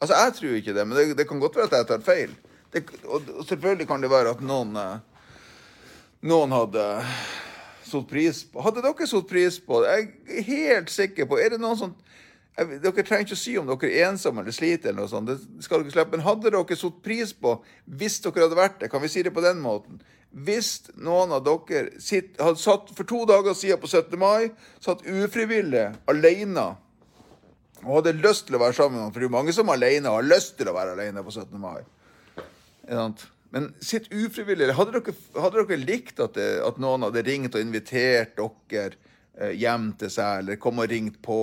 [0.00, 2.34] Altså, jeg tror ikke det, men det, det kan godt være at jeg tar feil.
[2.72, 4.76] Det, og, og, selvfølgelig kan det være at noen,
[6.20, 6.84] noen hadde
[7.88, 8.60] satt pris på.
[8.64, 9.94] Hadde dere satt pris på det?
[9.94, 11.96] Jeg er helt sikker på Er det noen som
[12.58, 15.28] Dere trenger ikke å si om dere er ensomme eller sliter, eller noe sånt.
[15.30, 16.16] Det skal dere slippe.
[16.16, 17.52] Men hadde dere satt pris på
[17.86, 18.88] hvis dere hadde vært det?
[18.90, 20.00] Kan vi si det på den måten?
[20.34, 24.18] Hvis noen av dere sitt, hadde satt for to dager siden på 17.
[24.18, 24.50] mai,
[24.82, 26.66] satt ufrivillig alene
[27.84, 29.68] og hadde lyst til å være sammen med noen, for det er jo mange som
[29.70, 31.58] er alene har lyst til å være alene på 17.
[31.62, 31.82] mai.
[33.54, 34.72] Men sitt ufrivillig.
[34.76, 38.98] Hadde dere, hadde dere likt at, det, at, noen hadde ringt og invitert dere
[39.38, 41.38] eh, hjem til seg, eller kom og ringt på,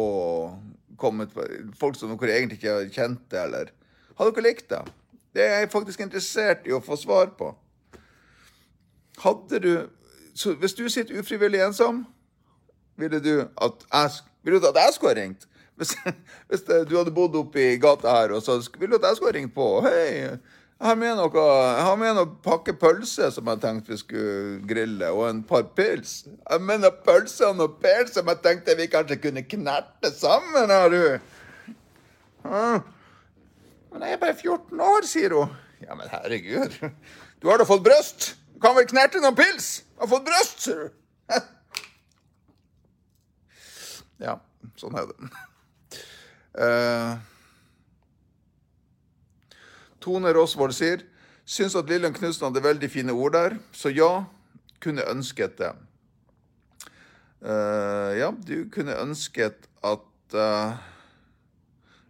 [1.02, 1.34] kommet,
[1.80, 3.74] folk som dere egentlig ikke kjente, eller
[4.16, 4.78] Hadde dere likt det?
[5.36, 7.50] Det er jeg faktisk interessert i å få svar på.
[9.20, 9.74] Hadde du
[10.36, 12.02] så Hvis du sitter ufrivillig ensom,
[13.00, 15.46] ville du at jeg, ville du at jeg skulle ha ringt?
[15.76, 15.96] Hvis,
[16.48, 19.34] hvis du hadde bodd oppe i gata her, og så ville du at jeg skulle
[19.34, 19.68] ha ringt på?
[19.84, 20.38] Hei,
[20.76, 24.58] jeg har med noe, jeg har med noe pakke pølse som jeg tenkte vi skulle
[24.68, 26.26] grille, og en par pils.
[26.28, 30.92] Jeg mener pølse og noe pils som jeg tenkte vi kanskje kunne knerte sammen, har
[30.92, 31.00] du.
[32.44, 35.56] Men jeg er bare 14 år, sier hun.
[35.84, 36.76] Ja, men herregud.
[37.40, 38.34] Du har da fått bryst?
[38.56, 39.84] Du kan vel knerte noen pils?
[39.96, 40.96] Du har fått bryst, sier du.
[44.24, 44.38] Ja,
[44.80, 45.32] sånn er det.
[46.56, 47.20] Uh,
[50.00, 51.04] Tone Rosvold sier
[51.46, 54.26] syns at Lillian Knutsen hadde veldig fine ord der, så ja,
[54.82, 55.72] kunne ønsket det.
[57.46, 60.78] Uh, ja, du kunne ønsket at uh,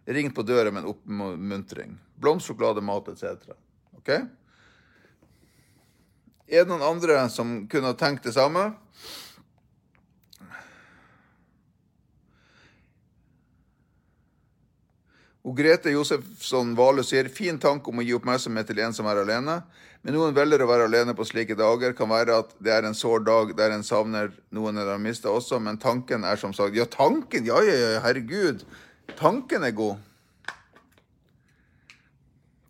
[0.06, 1.96] Ring på døra med en oppmuntring.
[2.16, 3.50] Blomst, sjokolade, mat etc.
[3.98, 4.12] OK?
[6.46, 8.68] Er det noen andre som kunne tenkt det samme?
[15.46, 19.20] Og Grete Josefsson Vale sier fin tanke om å gi oppmerksomhet til en som er
[19.20, 19.60] alene.
[20.02, 21.94] Men noen velger å være alene på slike dager.
[21.94, 25.30] Kan være at det er en sår dag der en savner noen en har mista
[25.30, 27.46] også, men tanken er som sagt Ja, tanken!
[27.46, 28.64] Ja, ja, ja, herregud.
[29.14, 30.02] Tanken er god.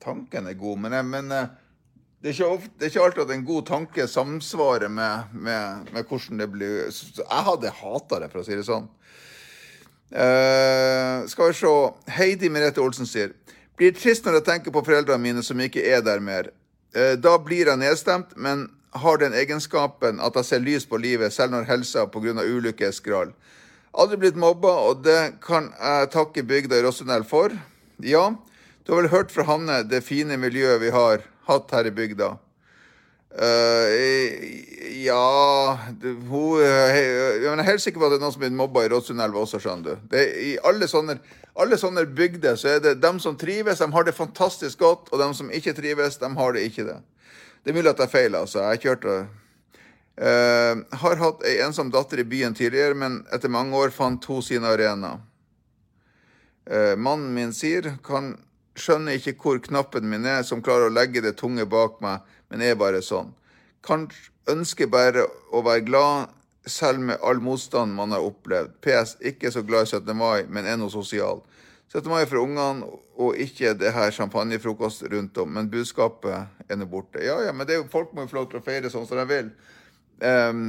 [0.04, 1.48] Tanken er god, men, men eh,
[2.22, 6.04] det, er ofte, det, er ikke alltid at en god tanke samsvarer med, med, med
[6.06, 8.86] hvordan det blir Jeg hadde hata det, for å si det sånn.
[10.10, 11.72] Eh, skal vi se.
[12.06, 13.32] Heidi Merete Olsen sier
[13.76, 16.52] Blir trist når jeg tenker på foreldrene mine som ikke er der mer.
[16.96, 21.34] Uh, da blir jeg nedstemt, men har den egenskapen at jeg ser lys på livet,
[21.34, 22.32] selv når helsa pga.
[22.40, 23.34] ulykke er skral.
[23.92, 27.52] Aldri blitt mobba, og det kan jeg takke bygda i Rossenell for.
[28.00, 28.36] Ja,
[28.86, 32.38] du har vel hørt fra Hanne det fine miljøet vi har hatt her i bygda.
[33.34, 33.90] Uh,
[35.02, 38.90] ja hun, Jeg er helt sikker på at det er noen som blir mobba i
[38.92, 40.06] Rådsundelva også, skjønner du.
[40.12, 41.18] Det, I alle sånne,
[41.58, 45.20] alle sånne bygder så er det dem som trives, de har det fantastisk godt, og
[45.20, 46.96] dem som ikke trives, de har det ikke det.
[47.64, 48.62] Det er mulig at jeg feiler, altså.
[48.70, 49.14] Jeg kjørte
[50.22, 54.44] uh, Har hatt ei ensom datter i byen tidligere, men etter mange år fant hun
[54.44, 55.16] sin arena.
[56.70, 58.36] Uh, mannen min sier kan
[58.76, 62.62] skjønner ikke hvor knappen min er som klarer å legge det tunge bak meg, men
[62.62, 63.32] er bare sånn.
[63.86, 66.34] Kanskje ønsker bare å være glad
[66.66, 68.74] selv med all motstand man har opplevd.
[68.82, 69.16] PS.
[69.20, 70.16] Ikke så glad i 17.
[70.16, 71.42] mai, men er noe sosial.
[71.92, 72.10] 17.
[72.10, 75.52] mai for ungene, og ikke det her champagnefrokost rundt om.
[75.54, 77.22] Men budskapet er nå borte.
[77.22, 79.26] Ja, ja, men jo, folk må jo få lov til å feire sånn som de
[79.30, 79.50] vil.
[80.20, 80.64] Um,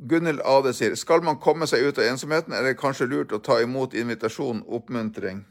[0.00, 3.40] Gunhild Ade sier skal man komme seg ut av ensomheten, er det kanskje lurt å
[3.44, 5.42] ta imot invitasjon, oppmuntring.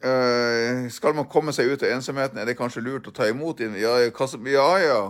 [0.00, 3.58] Uh, skal man komme seg ut av ensomheten, er det kanskje lurt å ta imot
[3.60, 5.00] Ja, ja, ja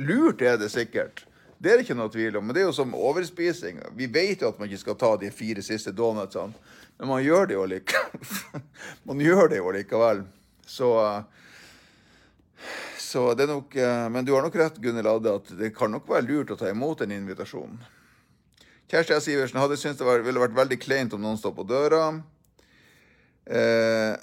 [0.00, 1.26] lurt er det sikkert.
[1.60, 2.46] Det er det ikke noe tvil om.
[2.46, 3.82] Men det er jo som overspising.
[3.94, 6.56] Vi vet jo at man ikke skal ta de fire siste donutsene,
[6.98, 8.64] men man gjør det jo likevel.
[9.10, 10.24] man gjør det jo likevel.
[10.66, 10.90] Så
[13.02, 15.92] så det er nok, uh, men du har nok rett, Gunhild Adde, at det kan
[15.92, 17.74] nok være lurt å ta imot en invitasjon.
[18.88, 19.26] Kjersti S.
[19.28, 22.06] Iversen hadde syntes det ville vært veldig kleint om noen står på døra.
[23.50, 24.14] Uh,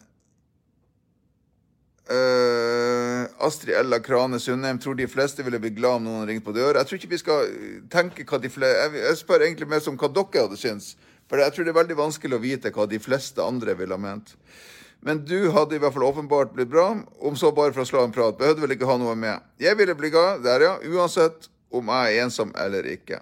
[2.09, 6.55] Uh, Astrid Ella Krane Sundheim tror de fleste ville bli glad om noen ringte på
[6.55, 6.81] døra.
[6.81, 7.51] Jeg tror ikke vi skal
[7.93, 10.95] tenke hva de fleste jeg, jeg, spør egentlig mer som hva dere hadde syntes.
[11.29, 14.01] For jeg tror det er veldig vanskelig å vite hva de fleste andre ville ha
[14.01, 14.33] ment.
[15.05, 16.87] Men du hadde i hvert fall åpenbart blitt bra,
[17.21, 18.39] om så bare for å slå en prat.
[18.39, 19.45] Behøvde vel ikke ha noe med.
[19.61, 20.73] Jeg ville bli glad der, ja.
[20.89, 23.21] Uansett om jeg er ensom eller ikke.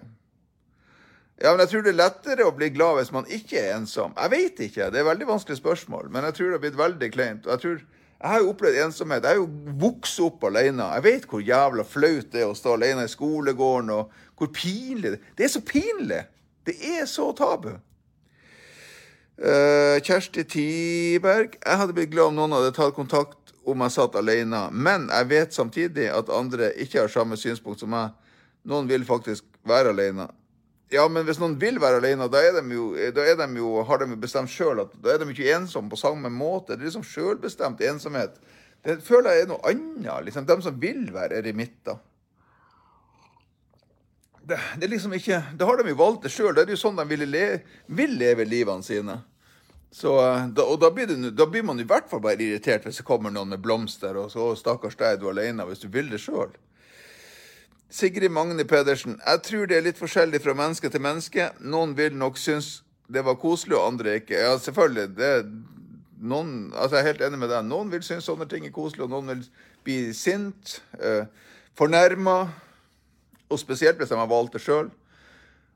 [1.38, 4.16] Ja, men jeg tror det er lettere å bli glad hvis man ikke er ensom.
[4.18, 6.10] Jeg vet ikke, det er veldig vanskelig spørsmål.
[6.10, 7.46] Men jeg tror det har blitt veldig kleint.
[7.46, 7.78] Jeg
[8.18, 9.22] jeg har jo opplevd ensomhet.
[9.22, 10.88] Jeg har jo vokst opp alene.
[10.96, 15.12] Jeg vet hvor jævla flaut det er å stå alene i skolegården, og hvor pinlig
[15.12, 15.28] det er.
[15.38, 16.24] Det er så pinlig!
[16.66, 17.70] Det er så tabu.
[19.38, 21.54] Uh, Kjersti Tiberg.
[21.62, 24.66] Jeg hadde blitt glad om noen hadde tatt kontakt om jeg satt alene.
[24.74, 28.18] Men jeg vet samtidig at andre ikke har samme synspunkt som meg.
[28.66, 30.26] Noen vil faktisk være alene.
[30.88, 34.08] Ja, men hvis noen vil være alene, da, de jo, da de jo, har de
[34.08, 36.72] jo bestemt sjøl at da er de ikke ensomme på samme måte.
[36.72, 38.38] Det er liksom sjølbestemt ensomhet.
[38.86, 40.24] Det føler jeg er noe annet.
[40.24, 41.98] Liksom, de som vil være eremitter.
[44.48, 46.54] Det, det, er liksom ikke Da har de jo valgt det sjøl.
[46.56, 47.42] Det er jo sånn de le,
[47.92, 49.18] vil leve livene sine.
[49.92, 50.14] Så,
[50.56, 53.06] da, og da blir, det, da blir, man i hvert fall bare irritert hvis det
[53.08, 56.20] kommer noen med blomster, og så 'stakkars deg, du er alene', hvis du vil det
[56.20, 56.52] sjøl.
[57.90, 59.16] Sigrid Magne Pedersen.
[59.24, 61.48] Jeg tror det er litt forskjellig fra menneske til menneske.
[61.64, 64.36] Noen vil nok synes det var koselig, og andre ikke.
[64.36, 65.06] Ja, selvfølgelig.
[65.16, 65.30] Det,
[66.20, 67.64] noen, altså jeg er helt enig med deg.
[67.64, 69.46] Noen vil synes sånne ting er koselig, og noen vil
[69.86, 71.24] bli sint, eh,
[71.78, 72.36] fornærma.
[73.48, 74.90] Og spesielt hvis de har valgt det sjøl.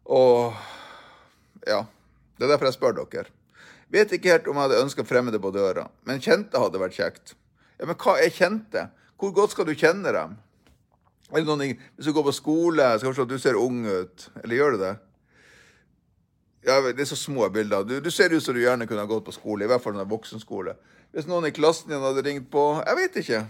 [0.05, 0.53] Og
[1.65, 1.87] ja.
[2.37, 3.31] Det er derfor jeg spør dere.
[3.93, 7.35] Vet ikke helt om jeg hadde ønska fremmede på døra, men kjente hadde vært kjekt.
[7.79, 8.89] Ja, Men hva er kjente?
[9.21, 10.37] Hvor godt skal du kjenne dem?
[11.33, 14.29] Er noen, hvis du går på skole, så kanskje du ser ung ut.
[14.43, 14.93] Eller gjør du det?
[16.67, 17.85] Ja, Det er så små bilder.
[17.85, 19.65] Du, du ser ut som du gjerne kunne ha gått på skole.
[19.65, 20.77] I hvert fall en voksenskole.
[21.13, 23.41] Hvis noen i klassen din hadde ringt på Jeg vet ikke.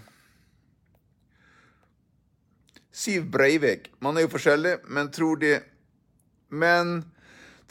[2.92, 3.90] Siv Breivik.
[4.00, 5.58] Man er jo forskjellig, men tror de
[6.48, 7.04] Men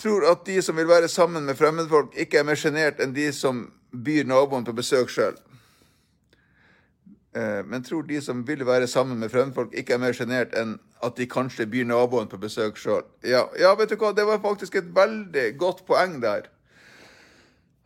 [0.02, 3.28] tror at de som vil være sammen med fremmedfolk, ikke er mer sjenert enn de
[3.36, 5.36] som byr naboen på besøk sjøl.
[7.36, 10.76] Eh, men tror de som vil være sammen med fremmedfolk, ikke er mer sjenert enn
[11.02, 13.06] at de kanskje byr naboen på besøk sjøl.
[13.24, 16.50] Ja, ja, vet du hva, det var faktisk et veldig godt poeng der.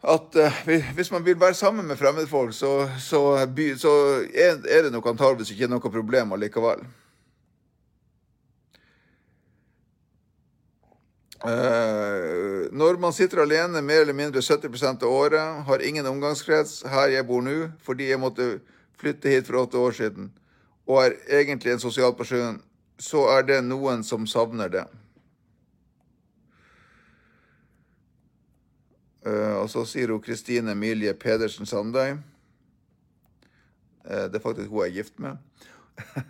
[0.06, 0.60] At uh,
[0.98, 3.22] hvis man vil være sammen med fremmedfolk, så, så,
[3.56, 3.94] by, så
[4.34, 6.82] er, det nok antageligvis ikke noe problem allikevel.
[11.46, 17.14] Uh, når man sitter alene mer eller mindre 70% av året, har ingen omgangskrets her
[17.14, 18.56] jeg bor nå, fordi jeg måtte
[19.06, 20.34] flytte hit for åtte år siden
[20.86, 22.60] og er egentlig en sosial person,
[23.02, 24.86] så er det noen som savner det.
[29.26, 32.20] Uh, og så sier hun Kristine Emilie Pedersen Sandøy.
[34.06, 35.42] Uh, det er faktisk hun jeg er gift med.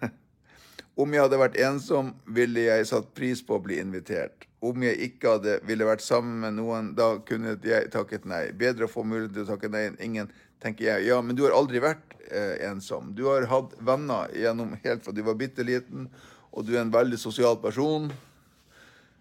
[1.01, 4.47] Om jeg hadde vært ensom, ville jeg satt pris på å bli invitert.
[4.65, 8.47] Om jeg ikke hadde ville vært sammen med noen, da kunne jeg takket nei.
[8.57, 10.31] Bedre å få mulighet til å takke nei enn ingen,
[10.63, 11.09] tenker jeg.
[11.09, 13.13] Ja, men du har aldri vært eh, ensom.
[13.17, 16.09] Du har hatt venner gjennom helt fra du var bitte liten,
[16.55, 18.09] og du er en veldig sosial person.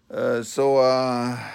[0.09, 1.45] Eh, så eh,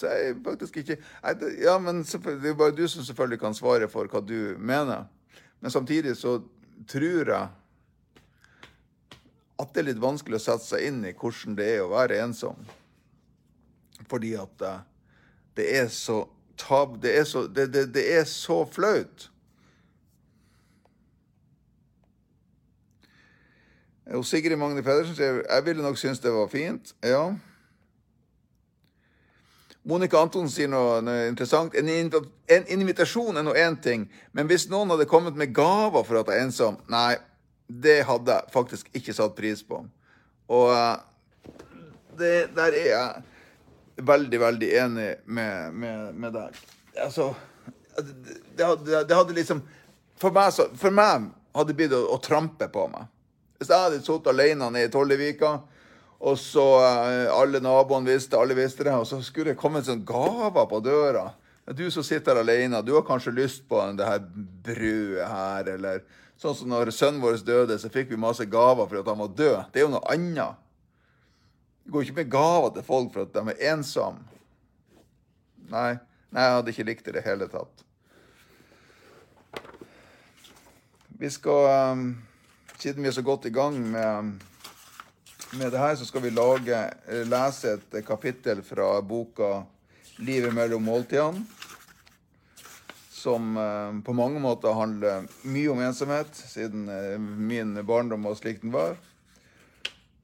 [0.00, 3.88] så jeg faktisk ikke jeg, Ja, men det er bare du som selvfølgelig kan svare
[3.92, 5.04] for hva du mener.
[5.60, 6.38] Men samtidig så
[6.88, 7.48] tror jeg
[9.60, 12.22] at det er litt vanskelig å sette seg inn i hvordan det er å være
[12.24, 12.56] ensom.
[14.10, 14.80] Fordi at uh,
[15.56, 16.24] det er så
[16.58, 16.98] tab...
[17.02, 19.30] Det er så, det, det, det er så flaut.
[24.10, 26.94] Og Sigrid Magne Pedersen sier jeg ville nok synes det var fint.
[27.06, 27.30] Ja.
[29.86, 31.76] Monica Antonsen sier noe, noe interessant.
[31.78, 36.20] En, en, invitasjon er nå én ting, men hvis noen hadde kommet med gaver for
[36.20, 37.14] at jeg er ensom Nei,
[37.70, 39.80] det hadde jeg faktisk ikke satt pris på.
[40.50, 41.54] Og eh,
[42.18, 43.22] det, der er jeg
[44.06, 46.60] veldig, veldig enig med, med, med deg.
[47.04, 47.30] Altså
[47.96, 48.14] det,
[48.56, 49.62] det, det, hadde, liksom
[50.20, 53.08] For meg, så, for meg hadde det blitt å, å, trampe på meg.
[53.58, 55.58] Hvis jeg hadde sittet alene nede i Tollevika
[56.20, 60.02] og så uh, alle naboene visste, alle visste det, og så skulle det komme sånn
[60.04, 61.30] gaver på døra.
[61.76, 64.20] Du som sitter her alene, du har kanskje lyst på det her
[64.66, 66.02] brødet her, eller
[66.40, 69.32] sånn som når sønnen vår døde, så fikk vi masse gaver for at han var
[69.38, 69.56] død.
[69.72, 70.60] Det er jo noe annet.
[71.90, 74.20] Det går ikke med gaver til folk for at de er ensomme.
[75.72, 75.96] Nei,
[76.30, 77.82] nei jeg hadde ikke likt det i det hele tatt.
[81.18, 82.04] Vi skal, um,
[82.78, 84.30] siden vi er så godt i gang med
[85.58, 86.78] med det her så skal vi lage,
[87.10, 89.64] eh, lese et kapittel fra boka
[90.22, 91.42] 'Livet mellom måltidene',
[93.10, 98.62] som eh, på mange måter handler mye om ensomhet, siden eh, min barndom var slik
[98.62, 98.94] den var.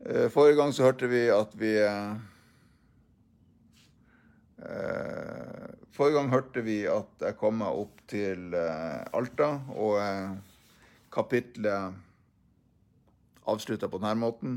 [0.04, 1.72] Forrige gang så hørte vi at vi
[5.96, 9.96] Forrige gang hørte vi at jeg kom meg opp til Alta, og
[11.12, 11.96] kapitlet
[13.46, 14.56] avslutta på denne måten.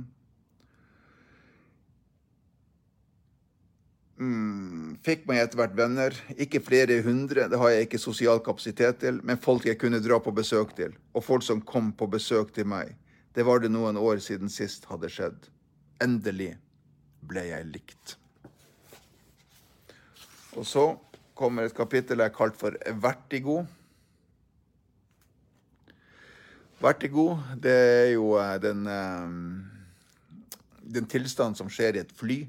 [4.20, 6.16] Mm, fikk meg etter hvert venner.
[6.36, 10.20] Ikke flere hundre, det har jeg ikke sosial kapasitet til, men folk jeg kunne dra
[10.20, 12.98] på besøk til, og folk som kom på besøk til meg.
[13.40, 15.46] Det var det noen år siden sist hadde skjedd.
[16.04, 16.50] Endelig
[17.24, 18.18] ble jeg likt.
[20.60, 20.84] Og så
[21.40, 23.62] kommer et kapittel jeg har kalt for Vertigo.
[26.84, 30.52] Vertigo, det er jo eh, den, eh,
[30.98, 32.42] den tilstanden som skjer i et fly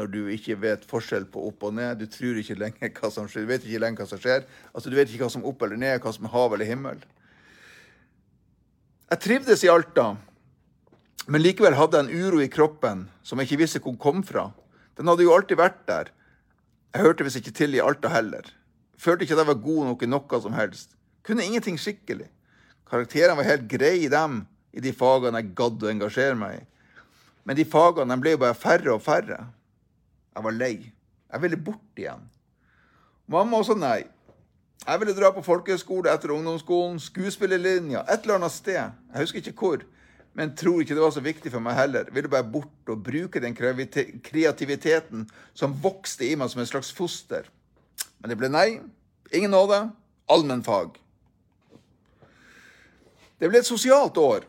[0.00, 2.00] når du ikke vet forskjell på opp og ned.
[2.00, 3.44] Du tror ikke lenger hva som skjer.
[3.44, 4.48] Du vet ikke lenger hva som skjer.
[4.72, 6.72] Altså, Du vet ikke hva som er opp eller ned, hva som er hav eller
[6.72, 7.04] himmel.
[9.12, 10.14] Jeg trivdes i Alta,
[11.28, 14.48] men likevel hadde jeg en uro i kroppen som jeg ikke visste hvor kom fra.
[14.96, 16.12] Den hadde jo alltid vært der.
[16.94, 18.48] Jeg hørte visst ikke til i Alta heller.
[18.98, 20.96] Følte ikke at jeg var god nok i noe som helst.
[21.22, 22.30] Kunne ingenting skikkelig.
[22.88, 24.40] Karakterene var helt greie i dem,
[24.72, 26.64] i de fagene jeg gadd å engasjere meg i.
[27.44, 29.42] Men de fagene ble jo bare færre og færre.
[30.32, 30.74] Jeg var lei.
[31.28, 32.24] Jeg ville bort igjen.
[33.28, 34.06] Mamma også nei.
[34.86, 38.80] Jeg ville dra på folkehøyskole etter ungdomsskolen, skuespillerlinja, et eller annet sted.
[39.12, 39.84] Jeg husker ikke hvor,
[40.38, 42.06] men tror ikke det var så viktig for meg heller.
[42.14, 47.48] Ville bare bort og bruke den kreativiteten som vokste i meg som et slags foster.
[48.22, 48.68] Men det ble nei.
[49.34, 49.80] Ingen nåde.
[50.30, 50.94] Allmennfag.
[53.42, 54.46] Det ble et sosialt år.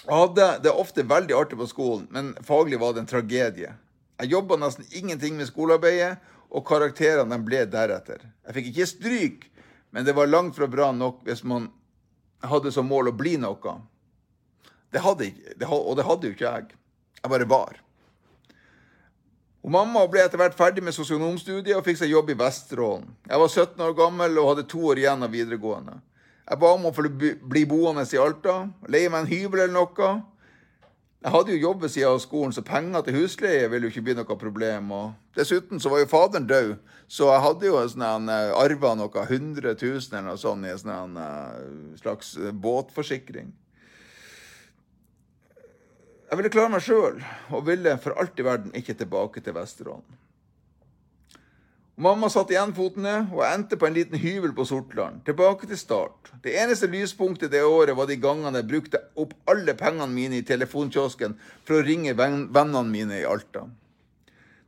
[0.00, 3.74] Jeg hadde det ofte veldig artig på skolen, men faglig var det en tragedie.
[4.16, 6.14] Jeg jobba nesten ingenting med skolearbeidet,
[6.48, 8.24] og karakterene ble deretter.
[8.48, 9.46] Jeg fikk ikke stryk,
[9.92, 11.68] men det var langt fra bra nok hvis man
[12.48, 13.76] hadde som mål å bli noe.
[14.90, 16.76] Det hadde det, og det hadde jo ikke jeg.
[17.20, 17.78] Jeg bare var.
[19.60, 23.10] Og mamma ble etter hvert ferdig med sosionomstudiet og fikk seg jobb i Vesterålen.
[23.28, 25.98] Jeg var 17 år gammel og hadde to år igjen av videregående.
[26.48, 28.56] Jeg ba om å få bli boende i Alta,
[28.90, 30.10] leie meg en hybel eller noe.
[31.20, 34.06] Jeg hadde jo jobb ved sida av skolen, så penger til husleie ville jo ikke
[34.06, 34.88] bli noe problem.
[34.96, 36.70] Og dessuten så var jo faderen død,
[37.12, 40.80] så jeg hadde jo sånn, uh, arva noe 100 000 eller noe sånt i en
[40.80, 42.32] sånn, uh, slags
[42.64, 43.52] båtforsikring.
[46.30, 47.16] Jeg ville klare meg sjøl,
[47.50, 50.18] og ville for alt i verden ikke tilbake til Vesterålen.
[52.00, 55.18] Mamma satte igjen foten ned og endte på en liten hyvel på Sortland.
[55.26, 56.30] Tilbake til start.
[56.40, 60.46] Det eneste lyspunktet det året var de gangene jeg brukte opp alle pengene mine i
[60.46, 61.34] telefonkiosken
[61.66, 63.66] for å ringe vennene mine i Alta.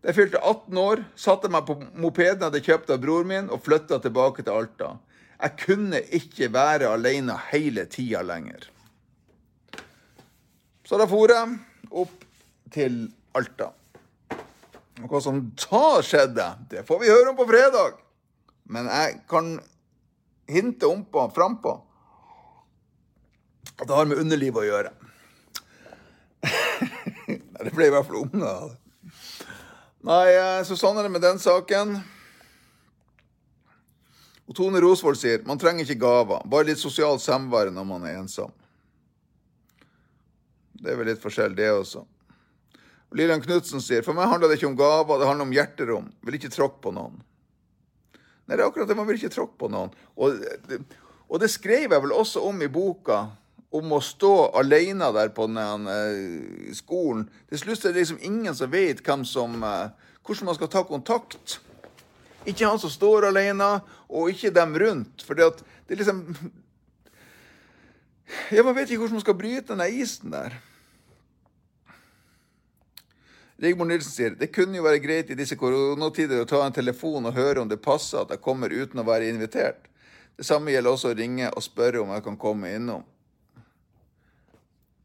[0.03, 3.25] Da jeg fylte 18 år, satte jeg meg på mopeden jeg hadde kjøpt av bror
[3.25, 4.93] min, og flytta tilbake til Alta.
[5.39, 8.67] Jeg kunne ikke være alene hele tida lenger.
[10.93, 11.53] Så da for jeg
[12.03, 12.25] opp
[12.69, 12.97] til
[13.33, 13.71] Alta.
[15.01, 17.97] Og hva som da skjedde, det får vi høre om på fredag.
[18.69, 19.49] Men jeg kan
[20.53, 21.73] hinte om på, frampå
[23.73, 24.93] at det har med underlivet å gjøre.
[27.65, 28.77] det ble i hvert fall unger.
[30.05, 32.03] Nei, eh, så sånn er det med den saken.
[34.45, 38.21] Og Tone Rosvold sier man trenger ikke gaver, bare litt sosialt samvær når man er
[38.21, 38.53] ensom.
[40.83, 42.03] Det er vel litt forskjell, det også.
[43.13, 46.09] Og Lillian Knutsen sier for meg handler det ikke om gaver, det handler om hjerterom.
[46.27, 47.21] Vil ikke tråkke på noen.
[48.49, 49.93] Nei, det er akkurat det, man vil ikke tråkke på noen.
[50.17, 50.81] Og det,
[51.29, 53.21] og det skrev jeg vel også om i boka,
[53.73, 57.29] om å stå alene der på den uh, skolen.
[57.49, 59.93] Til slutt er det liksom ingen som vet som, uh,
[60.27, 61.61] hvordan man skal ta kontakt.
[62.45, 65.23] Ikke han som står alene, og ikke dem rundt.
[65.25, 65.53] For det
[65.89, 66.27] er liksom
[68.53, 70.57] Ja, man vet ikke hvordan man skal bryte den isen der.
[73.63, 77.29] Rigmor Nilsen sier det kunne jo være greit i disse koronatider å ta en telefon
[77.31, 79.85] og høre om det passer at jeg kommer uten å være invitert.
[80.35, 83.05] Det samme gjelder også å ringe og spørre om jeg kan komme innom.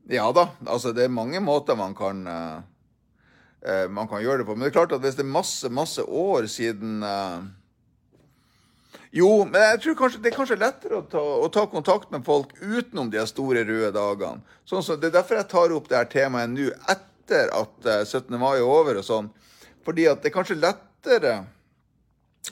[0.10, 4.56] Ja da, altså det er mange måter man kan, uh, man kan gjøre det på.
[4.56, 7.44] Men det er klart at hvis det er masse, masse år siden uh,
[9.14, 12.26] Jo, men jeg tror kanskje, det er kanskje lettere å ta, å ta, kontakt med
[12.26, 14.42] folk utenom de store røde dagene.
[14.66, 18.34] Sånn som, det er derfor jeg tar opp det her temaet nå, etter at 17.
[18.40, 19.30] mai er over og sånn.
[19.86, 21.36] Fordi at det er kanskje lettere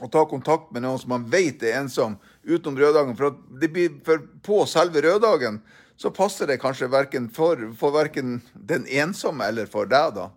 [0.04, 3.16] å ta kontakt med noen som man vet er ensom utenom røddagen.
[3.20, 3.36] For,
[4.08, 5.62] for på selve røddagen
[6.00, 10.30] så passer det kanskje verken for, for verken den ensomme eller for deg, da.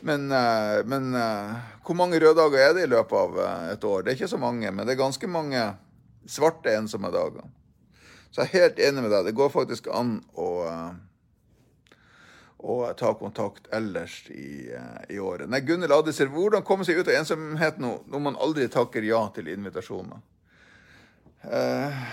[0.00, 4.02] Men, eh, men eh, hvor mange røddager er det i løpet av eh, et år?
[4.02, 5.64] Det er ikke så mange, men det er ganske mange
[6.24, 7.44] svarte ensomme dager.
[8.30, 9.28] Så jeg er helt enig med deg.
[9.28, 10.48] Det går faktisk an å,
[12.60, 14.68] å ta kontakt ellers i,
[15.08, 15.48] i året.
[15.48, 19.22] Nei, Gunnhild Adde hvordan komme seg ut av ensomhet nå når man aldri takker ja
[19.34, 20.20] til invitasjoner?
[21.40, 22.04] Uh,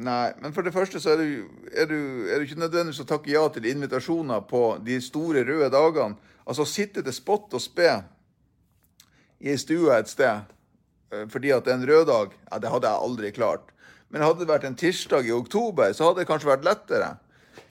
[0.00, 1.98] Nei, men for det første så er du, er du,
[2.32, 6.16] er du ikke nødvendigvis å takke ja til invitasjoner på de store røde dagene.
[6.48, 7.90] Altså sitte til spott og spe
[9.42, 10.48] i ei stue et sted
[11.12, 13.68] eh, fordi at det er en rød dag, ja, det hadde jeg aldri klart.
[14.08, 17.12] Men hadde det vært en tirsdag i oktober, så hadde det kanskje vært lettere.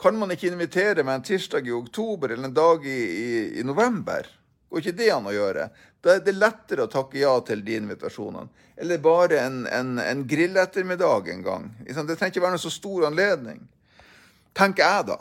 [0.02, 3.64] Kan man ikke invitere meg en tirsdag i oktober eller en dag i, i, i
[3.64, 4.26] november?
[4.72, 5.68] Går ikke det an å gjøre?
[6.02, 8.50] Da er det lettere å takke ja til de invitasjonene.
[8.82, 11.68] Eller bare en, en, en grillettermiddag en gang.
[11.86, 13.60] Det trenger ikke være noen så stor anledning.
[14.58, 15.20] Tenker jeg, da.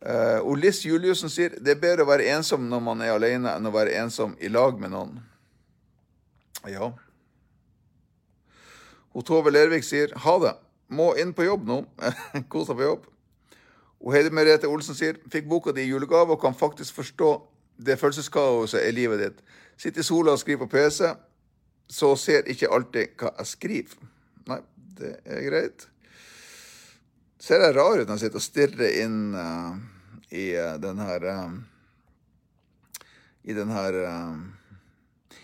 [0.00, 3.52] Uh, og Liss Juliussen sier det er bedre å være ensom når man er alene,
[3.52, 5.18] enn å være ensom i lag med noen.
[6.72, 6.88] Ja.
[9.12, 10.56] Og Tove Lervik sier ha det.
[10.90, 11.80] Må inn på jobb nå.
[12.52, 13.08] Kos deg på jobb.
[14.00, 17.30] Og Heidi Merete Olsen sier fikk boka di i julegave og kan faktisk forstå
[17.84, 19.42] det følelseskaoset i livet ditt.
[19.80, 21.12] Sitter i sola og skriver på PC,
[21.90, 24.10] så ser ikke alltid hva jeg skriver.
[24.48, 24.60] Nei,
[24.98, 25.86] det er greit.
[27.40, 29.76] Ser jeg rar ut når jeg sitter og stirrer inn uh,
[30.36, 31.52] i uh, den her uh,
[33.48, 33.96] I den her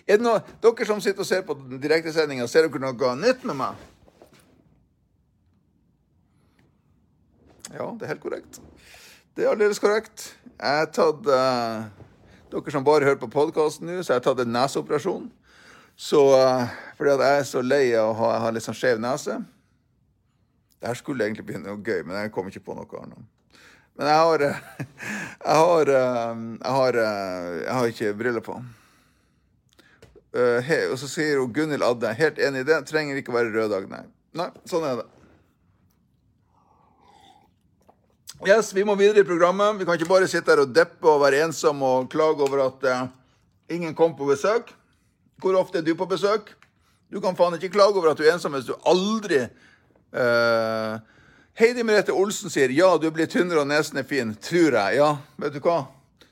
[0.04, 3.56] Er det noe Dere som sitter og ser på direktesendinga, ser dere noe nytt med
[3.62, 3.86] meg?
[7.74, 8.60] Ja, det er helt korrekt.
[9.36, 10.28] Det er aldeles korrekt.
[10.56, 11.86] Jeg har tatt uh,
[12.52, 15.26] Dere som bare hører på podkasten nå, så jeg har tatt en neseoperasjon.
[15.98, 19.00] Så uh, fordi at jeg er så lei av å ha, ha litt sånn skjev
[19.02, 19.38] nese
[20.76, 23.26] Det her skulle egentlig bli noe gøy, men jeg kom ikke på noe annet.
[23.96, 24.46] Men jeg har
[25.46, 28.60] Jeg har, uh, jeg har, jeg har ikke briller på.
[30.36, 32.80] Og så sier hun Gunhild Adde helt enig i det.
[32.88, 34.02] Trenger ikke være rød dag, nei.
[34.36, 35.06] Nei, sånn er det.
[38.44, 39.78] Yes, Vi må videre i programmet.
[39.80, 42.84] Vi kan ikke bare sitte her og deppe og være ensom og klage over at
[42.84, 43.06] uh,
[43.72, 44.74] ingen kom på besøk.
[45.40, 46.52] Hvor ofte er du på besøk?
[47.08, 51.00] Du kan faen ikke klage over at du er ensom hvis du aldri uh,
[51.56, 54.34] Heidi Merete Olsen sier ja, du blir tynnere og nesen er fin.
[54.36, 54.98] Tror jeg.
[55.00, 55.86] Ja, vet du hva?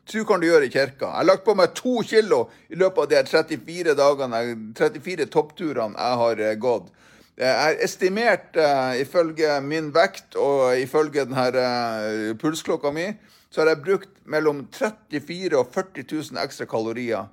[0.05, 1.09] Tro kan du gjøre i kirka.
[1.09, 4.42] Jeg har lagt på meg to kilo i løpet av de 34 dagene,
[4.76, 6.92] 34 toppturene jeg har eh, gått.
[7.35, 13.09] Jeg er estimert, uh, ifølge min vekt og ifølge denne uh, pulsklokka mi,
[13.51, 17.26] så har jeg brukt mellom 34 og 40 000 ekstra kalorier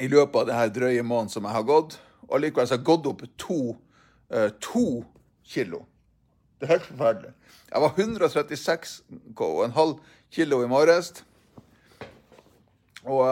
[0.00, 1.98] i løpet av denne drøye måneden som jeg har gått.
[2.28, 3.76] Og likevel har jeg gått opp to,
[4.60, 5.04] to
[5.44, 5.84] kilo.
[6.60, 7.32] Det er helt forferdelig.
[7.68, 9.98] Jeg var 136,5
[10.32, 11.12] kilo i morges.
[13.04, 13.28] Og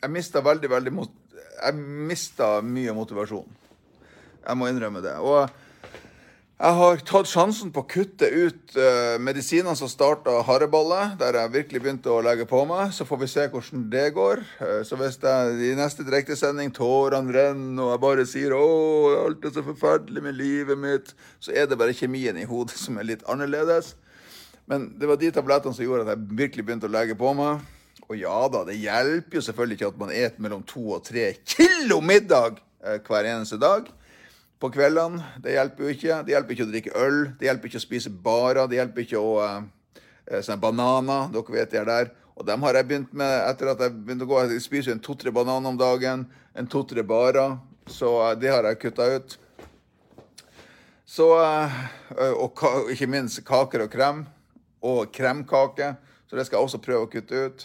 [0.00, 1.74] jeg mista veldig, veldig Jeg
[2.08, 3.59] mista mye motivasjon.
[4.40, 5.16] Jeg må innrømme det.
[5.20, 5.48] Og
[6.60, 11.52] Jeg har tatt sjansen på å kutte ut uh, medisinene som starta hareballet, der jeg
[11.54, 12.90] virkelig begynte å legge på meg.
[12.92, 14.42] Så får vi se hvordan det går.
[14.60, 18.66] Uh, så hvis jeg i neste direktesending tårene renner og jeg bare sier 'Å,
[19.22, 22.98] alt er så forferdelig med livet mitt', så er det bare kjemien i hodet som
[23.00, 23.94] er litt annerledes.
[24.68, 27.64] Men det var de tablettene som gjorde at jeg virkelig begynte å legge på meg.
[28.10, 31.30] Og ja da, det hjelper jo selvfølgelig ikke at man et mellom to og tre
[31.40, 33.88] kilo middag uh, hver eneste dag
[34.60, 35.24] på kveldene.
[35.40, 36.16] Det hjelper jo ikke.
[36.26, 37.20] Det hjelper ikke å drikke øl.
[37.40, 38.66] Det hjelper ikke å spise barer.
[38.68, 39.62] Det hjelper ikke å uh,
[40.28, 41.30] sånne bananer.
[41.32, 42.10] Dere vet de er der.
[42.36, 44.42] Og dem har jeg begynt med etter at jeg begynte å gå.
[44.44, 46.26] Jeg spiser en to-tre bananer om dagen.
[46.52, 47.56] En to-tre barer.
[47.88, 49.38] Så uh, det har jeg kutta ut.
[51.10, 51.26] Så
[52.36, 52.60] Og
[52.92, 54.24] ikke minst kaker og krem.
[54.84, 55.94] Og kremkake.
[56.28, 57.64] Så det skal jeg også prøve å kutte ut.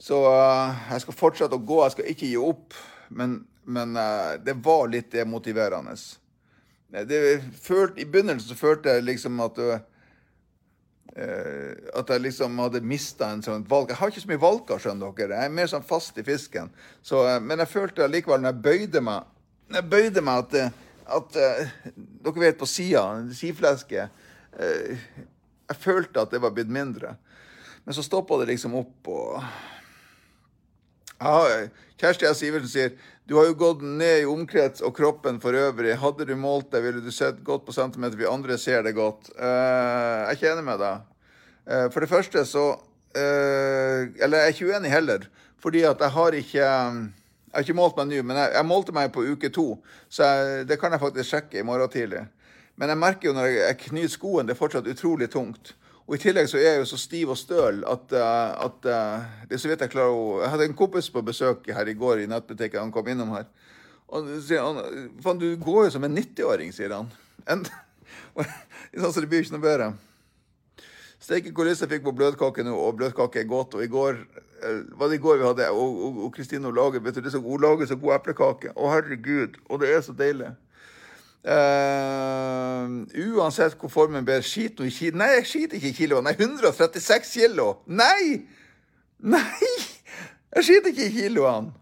[0.00, 1.82] Så jeg skal fortsette å gå.
[1.82, 2.78] Jeg skal ikke gi opp.
[3.12, 5.94] Men men uh, det var litt demotiverende.
[6.88, 7.20] Det
[7.60, 9.80] følte, I begynnelsen så følte jeg liksom at uh,
[11.12, 13.90] at jeg liksom hadde mista en sånn valg.
[13.92, 15.42] Jeg har ikke så mye valker, skjønner dere.
[15.42, 16.70] Jeg er mer sånn fast i fisken.
[17.04, 19.28] Så, uh, men jeg følte likevel, når jeg bøyde meg,
[19.72, 20.80] jeg bøyde meg at,
[21.16, 21.36] at
[22.24, 23.02] Dere vet på sida,
[23.32, 24.18] sideflesket
[24.60, 27.14] Jeg følte at det var blitt mindre.
[27.86, 29.40] Men så stoppa det liksom opp, og
[31.22, 31.68] ja,
[32.02, 32.42] Kjersti S.
[32.46, 32.94] Iversen sier
[33.24, 35.94] du har jo gått ned i omkrets og kroppen for øvrig.
[36.00, 38.18] Hadde du målt deg, ville du sett godt på centimeter.
[38.18, 39.30] Vi andre ser det godt.
[39.36, 41.04] Uh, jeg er ikke enig med deg.
[41.62, 45.28] Uh, for det første så uh, Eller jeg er ikke uenig heller.
[45.62, 48.96] Fordi at jeg har ikke Jeg har ikke målt meg nå, men jeg, jeg målte
[48.96, 49.66] meg på uke to.
[50.08, 52.24] Så jeg, det kan jeg faktisk sjekke i morgen tidlig.
[52.80, 55.74] Men jeg merker jo når jeg, jeg knyter skoen, det er fortsatt utrolig tungt.
[56.12, 59.46] Og I tillegg så er jeg jo så stiv og støl at, uh, at uh,
[59.48, 62.20] det så vidt jeg klarer å Jeg hadde en kompis på besøk her i går
[62.20, 62.82] i nettbutikken.
[62.82, 63.46] Han kom innom her.
[64.12, 67.08] Og sier han, Faen, du går jo som en 90-åring, sier han.
[67.48, 67.64] En,
[69.00, 69.88] så det blir ikke noe bedre.
[71.16, 73.78] Steike kulisse fikk på bløtkake nå, og bløtkake er godt.
[73.78, 77.32] Og i går eh, var det i går vi hadde, og Kristine lager vet det
[77.32, 78.76] så, hun lager så god eplekake.
[78.76, 79.56] Å, herregud.
[79.70, 80.52] Og det er så deilig.
[81.42, 83.02] Uh,
[83.34, 86.20] uansett hvor formen ber skit nå i kilo Nei, jeg skiter ikke i kilo.
[86.22, 87.68] Nei, 136 kilo!
[87.90, 88.44] Nei!
[89.18, 89.70] Nei!
[90.54, 91.72] Jeg skiter ikke i kiloene.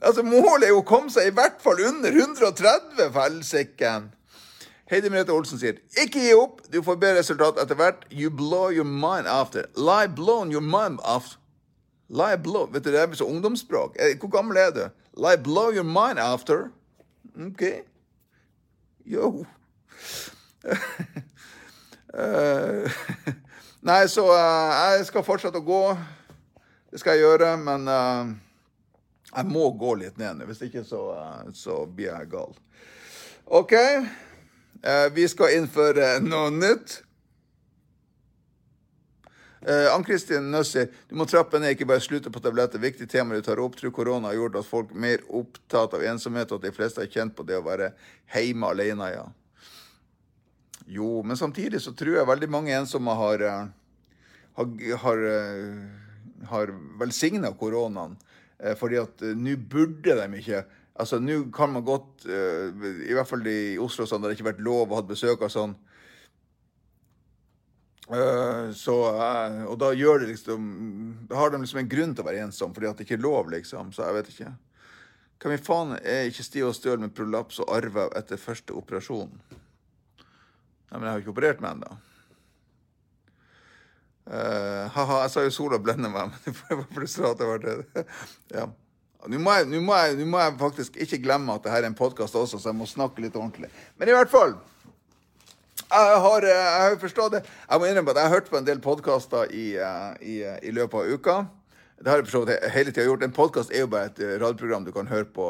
[0.00, 4.10] Altså, Målet er jo å komme seg i hvert fall under 130, for helsiken.
[4.86, 8.04] Heidi Merete Olsen sier ikke gi opp, du får bedre resultat etter hvert.
[8.12, 9.66] You blow your mind after.
[9.74, 11.40] Lie blown your mind after.
[12.06, 13.96] Lie blow Vet du, det er så ungdomsspråk.
[13.98, 14.84] Eh, hvor gammel er du?
[15.18, 16.70] Lie blow your mind after.
[17.34, 17.64] OK.
[19.06, 19.46] Yo.
[20.66, 20.74] uh,
[23.88, 25.94] nei, så uh, jeg skal fortsette å gå.
[26.90, 28.26] Det skal jeg gjøre, men uh,
[29.30, 30.46] jeg må gå litt ned nå.
[30.50, 31.14] Hvis ikke så,
[31.54, 32.50] så blir jeg gal.
[33.46, 33.74] OK.
[35.14, 37.05] vi skal innføre noe nytt.
[39.66, 42.78] Uh, Ann-Kristin Nøssi, du må trappe ned, ikke bare slutte på tabletter.
[42.78, 43.74] Viktig tema du tar opp.
[43.74, 47.02] Tror korona har gjort at folk er mer opptatt av ensomhet, og at de fleste
[47.02, 47.88] har kjent på det å være
[48.30, 49.24] hjemme alene, ja.
[50.86, 54.20] Jo, men samtidig så tror jeg veldig mange ensomme har, uh,
[54.60, 58.14] har, har, uh, har velsigna koronaen.
[58.80, 60.64] fordi at nå burde de ikke
[60.96, 64.62] Altså, nå kan man godt, i hvert fall i Oslo, sånn, det har ikke vært
[64.64, 65.74] lov å ha besøk av sånn
[68.06, 70.66] Uh, så, uh, og da gjør det liksom
[71.26, 73.24] Da har de liksom en grunn til å være ensom, fordi at det ikke er
[73.24, 73.90] lov, liksom.
[73.94, 74.52] Så jeg vet ikke.
[75.42, 79.32] Hvem i faen er ikke stiv og støl med prolaps og arve etter første operasjon?
[80.16, 81.96] Nei, men jeg har jo ikke operert meg ennå.
[84.26, 88.06] Uh, ha-ha, jeg sa jo sola blender meg, men det var frustrert over det.
[88.54, 88.70] ja.
[89.26, 91.82] Nå må, jeg, nå, må jeg, nå må jeg faktisk ikke glemme at det her
[91.82, 93.72] er en podkast også, så jeg må snakke litt ordentlig.
[93.98, 94.54] Men i hvert fall
[95.90, 97.42] jeg har, eh, jeg har forstått det.
[97.46, 100.34] Jeg må innrømme at jeg har hørt på en del podkaster i, eh, i,
[100.66, 101.36] i, løpet av uka.
[102.02, 103.22] Det har jeg forstått hele tida gjort.
[103.22, 105.46] En podkast er jo bare et eh, radioprogram du kan høre på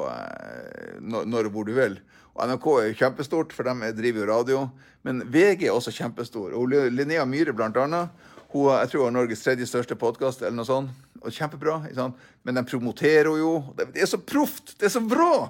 [1.01, 1.99] når og hvor du vil.
[2.37, 4.63] Og NRK er jo kjempestort, for de driver jo radio.
[5.03, 6.53] Men VG er også kjempestor.
[6.53, 8.13] Og Linnea Myhre, blant annet,
[8.53, 10.93] hun, jeg tror hun har Norges tredje største podkast, eller noe sånt.
[11.25, 11.81] Og kjempebra.
[12.45, 13.73] Men de promoterer jo.
[13.79, 14.77] Det er så proft!
[14.77, 15.49] Det er så bra!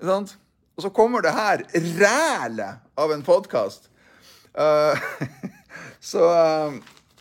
[0.00, 1.62] Og så kommer det her
[2.00, 3.92] rælet av en podkast
[6.00, 6.74] så uh,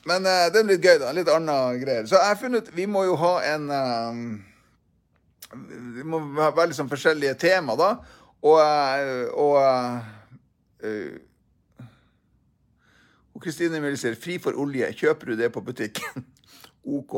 [0.06, 1.12] Men uh, det er litt gøy, da.
[1.16, 2.06] Litt anna greier.
[2.06, 3.70] Så jeg har funnet ut Vi må jo ha en
[5.96, 7.96] Vi må ha veldig sånn forskjellige tema, da.
[8.44, 8.60] Og,
[9.40, 9.56] og
[13.34, 14.92] og Kristine Mille sier 'fri for olje'.
[14.92, 16.26] Kjøper du det på butikken?
[16.98, 17.14] OK.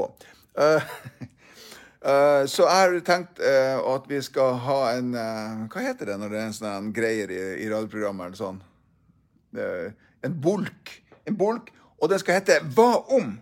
[2.53, 6.45] så jeg har tenkt at vi skal ha en Hva heter det når det er
[6.45, 8.28] en sånn greier i, i radioprogrammet?
[8.28, 8.61] eller sånn?
[10.26, 10.92] En bolk.
[11.26, 11.72] En bolk,
[12.02, 13.38] og den skal hete Hva om?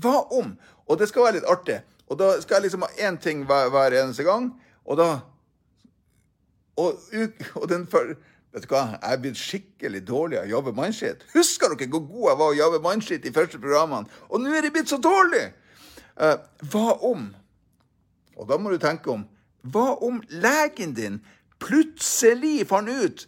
[0.00, 0.54] Hva om?
[0.88, 1.78] Og det skal være litt artig.
[2.08, 4.50] Og da skal jeg liksom ha én ting hver, hver, eneste gang.
[4.84, 5.10] Og da
[6.76, 6.96] Og,
[7.60, 8.14] og den for,
[8.52, 11.22] Vet du hva, jeg er blitt skikkelig dårlig av å jobbe mannskitt.
[11.32, 14.08] Husker dere hvor god jeg var å jobbe mannskitt i første programmene?
[14.28, 15.46] Og nå er det blitt så dårlig!
[16.20, 16.36] Uh,
[16.68, 17.30] hva om
[18.36, 19.22] Og da må du tenke om
[19.64, 21.22] Hva om legen din
[21.62, 23.24] plutselig fant ut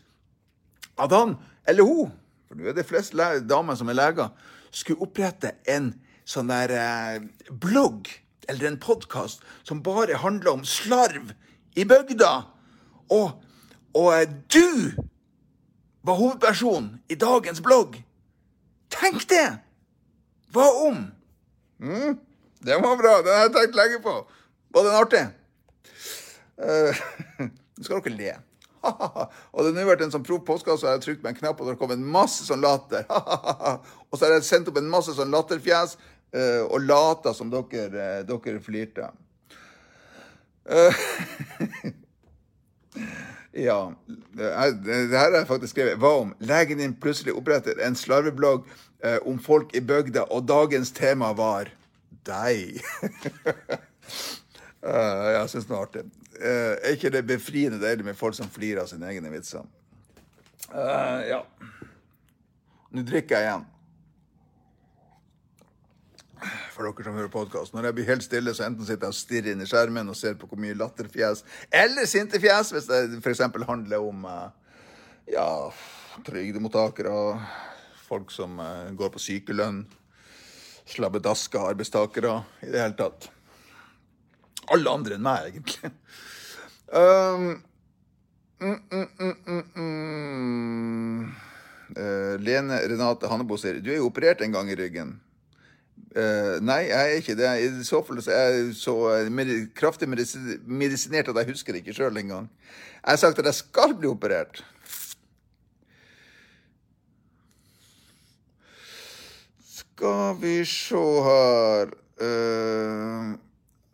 [1.00, 1.32] at han,
[1.66, 2.12] eller hun,
[2.54, 3.16] for nå er det flest
[3.50, 4.28] damer som er leger,
[4.70, 5.92] skulle opprette en
[6.28, 8.08] sånn der eh, blogg
[8.48, 11.32] eller en podkast som bare handler om slarv
[11.74, 12.30] i bygda.
[13.10, 13.42] Og,
[13.96, 14.94] og eh, du
[16.04, 17.98] var hovedpersonen i dagens blogg.
[18.94, 19.46] Tenk det!
[20.54, 21.00] Hva om?
[21.82, 22.18] Mm,
[22.62, 23.18] det var bra.
[23.26, 24.18] Den har jeg tenkt lenge på.
[24.74, 25.24] Var den artig?
[26.54, 26.94] Uh,
[27.48, 28.34] nå skal dere le.
[29.52, 31.58] og det har nå vært en sånn provpostkasse, så jeg har trykt med en knapp,
[31.58, 33.04] og det har kommet masse sånn latter.
[34.08, 38.22] og så har jeg sendt opp en masse sånn latterfjes uh, og lata som dere,
[38.22, 39.06] uh, dere flirte.
[43.66, 43.80] ja.
[44.06, 44.48] Det,
[44.88, 46.00] det her har jeg faktisk skrevet.
[46.00, 48.60] Hva om legen din plutselig oppretter en slarveblogg
[49.28, 51.68] om folk i bygda, og dagens tema var
[52.24, 52.80] deg?
[54.80, 56.06] jeg syns det var artig.
[56.34, 59.62] Uh, er ikke det befriende deilig med folk som flirer av sine egne vitser?
[60.72, 61.40] Uh, ja.
[62.94, 63.66] Nå drikker jeg igjen.
[66.74, 67.74] For dere som hører podkast.
[67.74, 70.18] Når jeg blir helt stille, så enten sitter jeg og stirrer inn i skjermen og
[70.18, 73.44] ser på hvor mye latterfjes eller sinte fjes, hvis det f.eks.
[73.68, 74.48] handler om uh,
[75.30, 75.46] ja,
[76.26, 77.14] trygdemottakere,
[78.04, 78.58] folk som
[78.98, 79.84] går på sykelønn,
[80.90, 83.30] slabbedaska arbeidstakere, i det hele tatt.
[84.72, 85.92] Alle andre enn meg, egentlig.
[86.94, 87.62] Um,
[88.60, 91.22] mm, mm, mm,
[91.96, 95.16] uh, Lene Renate Hannebo sier du er jo operert en gang i ryggen.
[96.14, 97.50] Uh, nei, jeg er ikke det.
[97.64, 98.94] I så fall så er jeg så
[99.34, 102.46] med, kraftig medisinert at jeg husker det ikke sjøl engang.
[103.02, 104.62] Jeg har sagt at jeg skal bli operert.
[109.74, 111.90] Skal vi se her
[112.22, 113.34] uh,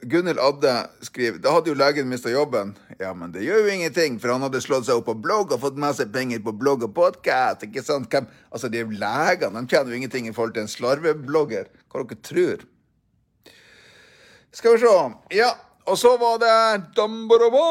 [0.02, 0.74] Gunhild Adde
[1.04, 2.72] skriver da hadde jo legen mista jobben.
[2.98, 5.60] Ja, men det gjør jo ingenting, for han hadde slått seg opp på blogg og
[5.60, 7.66] fått med seg penger på blogg og podkast.
[7.66, 8.14] Ikke sant?
[8.50, 11.68] Altså, de legene de tjener jo ingenting i forhold til en slarveblogger.
[11.92, 12.64] Hva dere tror?
[14.56, 14.94] Skal vi se.
[15.36, 15.52] Ja,
[15.86, 16.56] og så var det
[16.96, 17.66] dambaraba,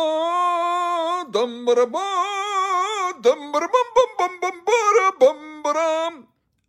[1.33, 2.05] dambaraba,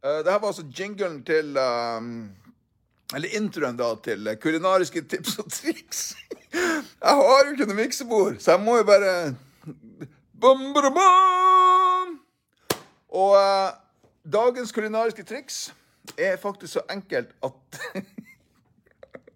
[0.04, 2.30] uh, Det her var altså jinglen til um,
[3.14, 6.02] eller introen da til kulinariske tips og triks.
[6.52, 9.12] Jeg har jo ikke noe miksebord, så jeg må jo bare
[10.40, 12.16] bum, bum, bum.
[13.10, 13.70] Og eh,
[14.22, 15.68] dagens kulinariske triks
[16.16, 17.80] er faktisk så enkelt at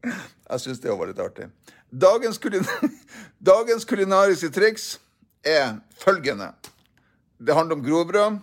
[0.04, 1.46] Jeg syns det var litt artig.
[1.88, 2.66] Dagens, kulin
[3.50, 4.98] dagens kulinariske triks
[5.44, 6.50] er følgende.
[7.38, 8.42] Det handler om grovbrød.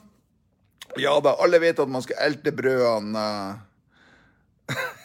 [1.00, 3.22] Ja da, alle vet at man skal elte brødene
[4.72, 4.76] uh,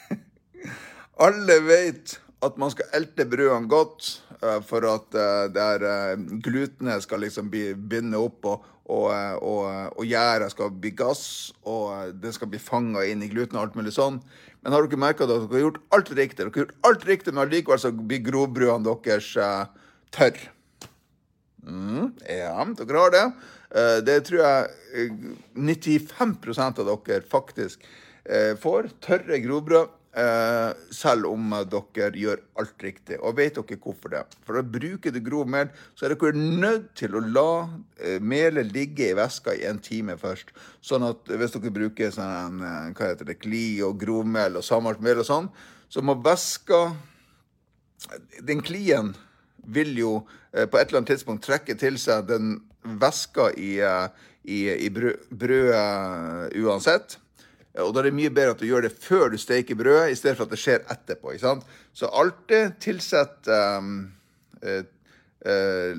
[1.23, 4.09] alle vet at man skal elte brødene godt
[4.43, 9.07] uh, for at uh, der uh, skal liksom bli binde opp, og, og,
[9.41, 9.63] og,
[9.97, 13.79] og gjæret skal bli gass, og det skal bli fanga inn i gluten og alt
[13.79, 14.21] mulig sånn.
[14.61, 16.37] Men har dere merka at dere har gjort alt riktig?
[16.39, 19.33] Dere har gjort alt riktig, Men allikevel så blir grovbrødene deres
[20.13, 20.53] tørre.
[21.67, 23.25] Mm, ja, dere har det.
[24.07, 25.11] Det tror jeg
[25.59, 27.83] 95% av dere faktisk
[28.63, 28.91] får.
[29.03, 29.96] Tørre grovbrød.
[30.17, 33.19] Eh, selv om dere gjør alt riktig.
[33.21, 34.23] Og vet dere hvorfor det?
[34.47, 37.51] For å bruke det grov mel, så er dere nødt til å la
[38.01, 40.49] eh, melet ligge i væska i en time først.
[40.81, 45.05] Sånn at hvis dere bruker sånn, eh, hva heter det, kli og grovmel og samalt
[45.05, 45.51] mel og sånn,
[45.87, 46.81] så må væska
[48.45, 49.13] Den klien
[49.65, 50.11] vil jo
[50.53, 52.51] på et eller annet tidspunkt trekke til seg den
[53.01, 53.71] væska i,
[54.45, 57.17] i, i brødet uansett.
[57.83, 60.17] Og da er det mye bedre at du gjør det før du steker brødet, i
[60.17, 61.31] stedet for at det skjer etterpå.
[61.33, 61.67] ikke sant?
[61.93, 64.11] Så alltid tilsett um,
[64.63, 64.83] uh,
[65.45, 65.93] uh,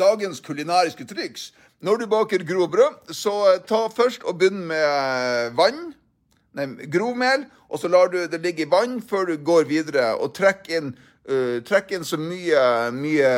[0.00, 1.52] Dagens kulinariske triks.
[1.80, 5.94] Når du baker grovbrød, så eh, ta først og begynn med eh, vann.
[6.52, 7.46] Nei, grovmel.
[7.70, 10.10] Og så lar du det ligge i vann før du går videre.
[10.20, 10.92] Og trekk inn
[11.30, 12.60] Uh, trekk inn så mye,
[12.90, 13.28] mye,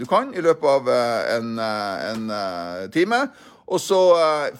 [0.00, 3.18] du kan i løpet av uh, en, uh, en time.
[3.68, 3.98] Og så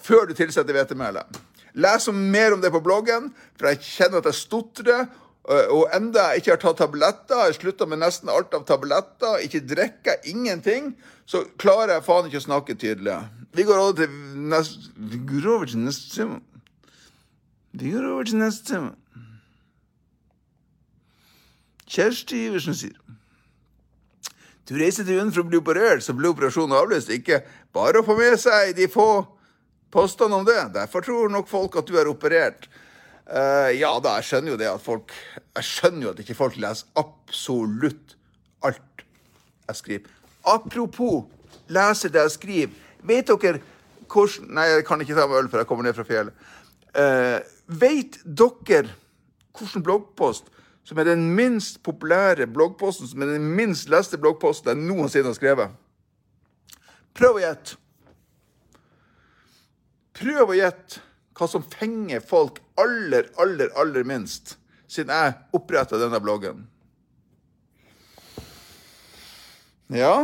[0.01, 1.37] før du tilsetter hvetemelet.
[1.77, 3.27] Les mer om det på bloggen,
[3.57, 5.03] for jeg kjenner at jeg stotrer.
[5.45, 9.61] Og enda jeg ikke har tatt tabletter, jeg slutta med nesten alt av tabletter, ikke
[9.69, 10.95] drikker, ingenting,
[11.29, 13.19] så klarer jeg faen ikke å snakke tydelig.
[13.53, 14.17] Vi går over til
[14.49, 16.41] neste Vi går over til neste tema.
[17.77, 18.95] Vi går over til neste tema.
[21.85, 22.95] Kjersti Iversen sier
[24.65, 27.11] Du reiser til UNN for å bli operert, så blir operasjonen avlyst.
[27.13, 27.43] Ikke
[27.75, 29.25] bare å få med seg de få
[29.93, 30.63] påstandene om det.
[30.73, 32.65] Derfor tror nok folk at du er operert.
[33.25, 35.09] Uh, ja da, jeg skjønner jo det at folk
[35.57, 38.17] Jeg skjønner jo at ikke folk leser absolutt
[38.65, 39.05] alt
[39.65, 40.11] jeg skriver.
[40.45, 41.23] Apropos
[41.73, 42.75] leser det jeg skriver.
[43.05, 43.61] Vet dere
[44.09, 46.45] hvordan Nei, jeg kan ikke ta meg øl før jeg kommer ned fra fjellet.
[46.93, 48.93] Uh, vet dere
[49.55, 50.51] hvilken bloggpost
[50.85, 55.37] som er den minst populære bloggposten, som er den minst leste bloggposten jeg noensinne har
[55.37, 55.73] skrevet?
[57.15, 57.79] Prøv å gjette.
[60.15, 61.01] Prøv å gjette
[61.35, 64.55] hva som fenger folk aller, aller, aller minst,
[64.87, 66.63] siden jeg oppretta denne bloggen.
[69.91, 70.23] Ja,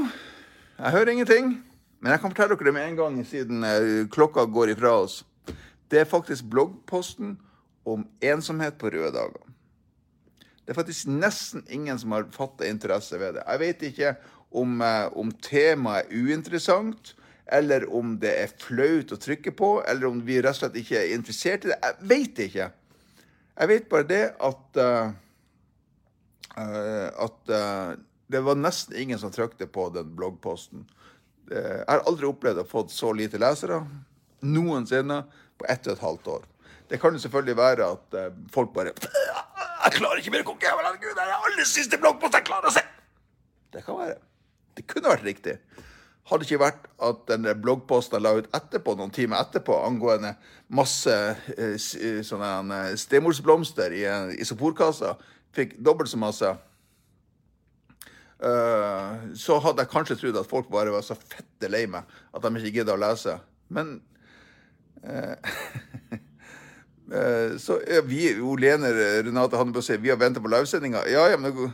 [0.78, 1.52] jeg hører ingenting,
[2.00, 5.22] men jeg kan fortelle dere det med en gang, siden eh, klokka går ifra oss.
[5.92, 7.36] Det er faktisk bloggposten
[7.86, 9.44] om ensomhet på røde dager.
[10.66, 13.46] Det er faktisk nesten ingen som har fattet interesse ved det.
[13.48, 14.14] Jeg vet ikke
[14.52, 17.16] om, eh, om temaet er uinteressant,
[17.52, 21.00] eller om det er flaut å trykke på, eller om vi rett og slett ikke
[21.00, 21.80] er interessert i det.
[21.84, 22.70] Jeg vet ikke.
[23.58, 25.12] Jeg vet bare det at uh,
[27.26, 27.92] at uh,
[28.32, 30.86] det var nesten ingen som trykte på den bloggposten.
[31.52, 33.82] Jeg har aldri opplevd å få så lite lesere
[34.40, 35.18] noensinne
[35.60, 36.46] på ett og et halvt år.
[36.88, 38.16] Det kan jo selvfølgelig være at
[38.52, 38.94] folk bare
[39.82, 40.74] 'Jeg klarer ikke mer kokke!
[41.02, 42.86] Gud, det er aller siste bloggpost jeg klarer å se!'
[43.74, 44.18] Det kan være.
[44.78, 45.56] Det kunne vært riktig.
[46.30, 50.36] Hadde ikke vært at den bloggposten jeg la ut etterpå, noen timer etterpå angående
[50.70, 51.16] masse
[51.58, 55.16] eh, eh sånne eh, stemorsblomster i en isoporkasse,
[55.56, 56.52] fikk dobbelt så masse,
[58.42, 62.50] så hadde jeg kanskje trodd at folk bare var så fette lei meg at de
[62.58, 63.36] ikke gidder å lese.
[63.70, 64.00] Men
[67.60, 68.88] Så ja, vi, Olene
[69.26, 71.02] Renate Hannebø sier vi har venta på livesendinga.
[71.12, 71.66] Ja, ja, men det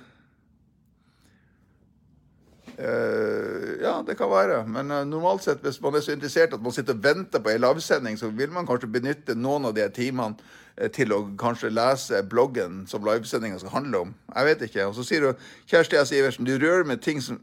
[2.77, 4.67] Uh, ja, det kan være.
[4.67, 7.49] Men uh, normalt sett, hvis man er så interessert at man sitter og venter på
[7.49, 10.37] ei livesending, så vil man kanskje benytte noen av de timene
[10.77, 14.11] uh, til å kanskje lese bloggen som livesendinga skal handle om.
[14.35, 14.85] Jeg vet ikke.
[14.91, 16.13] Og så sier du Kjersti S.
[16.13, 17.41] Iversen, du rører med ting som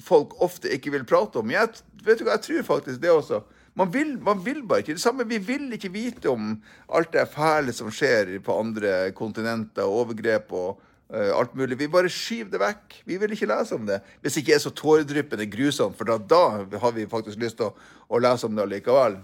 [0.00, 1.52] folk ofte ikke vil prate om.
[1.52, 3.42] Jeg, vet du hva, jeg tror faktisk det også.
[3.74, 4.94] Man vil, man vil, bare ikke.
[4.94, 6.62] Det samme, Vi vil ikke vite om
[6.94, 10.82] alt det fæle som skjer på andre kontinenter, overgrep og
[11.14, 11.76] Uh, alt mulig.
[11.78, 12.94] Vi bare skyver det vekk.
[13.04, 14.00] Vi vil ikke lese om det.
[14.22, 17.68] Hvis det ikke er så tåredryppende grusomt, for da, da, har vi faktisk lyst til
[17.68, 17.74] å,
[18.08, 19.18] å lese om det allikevel.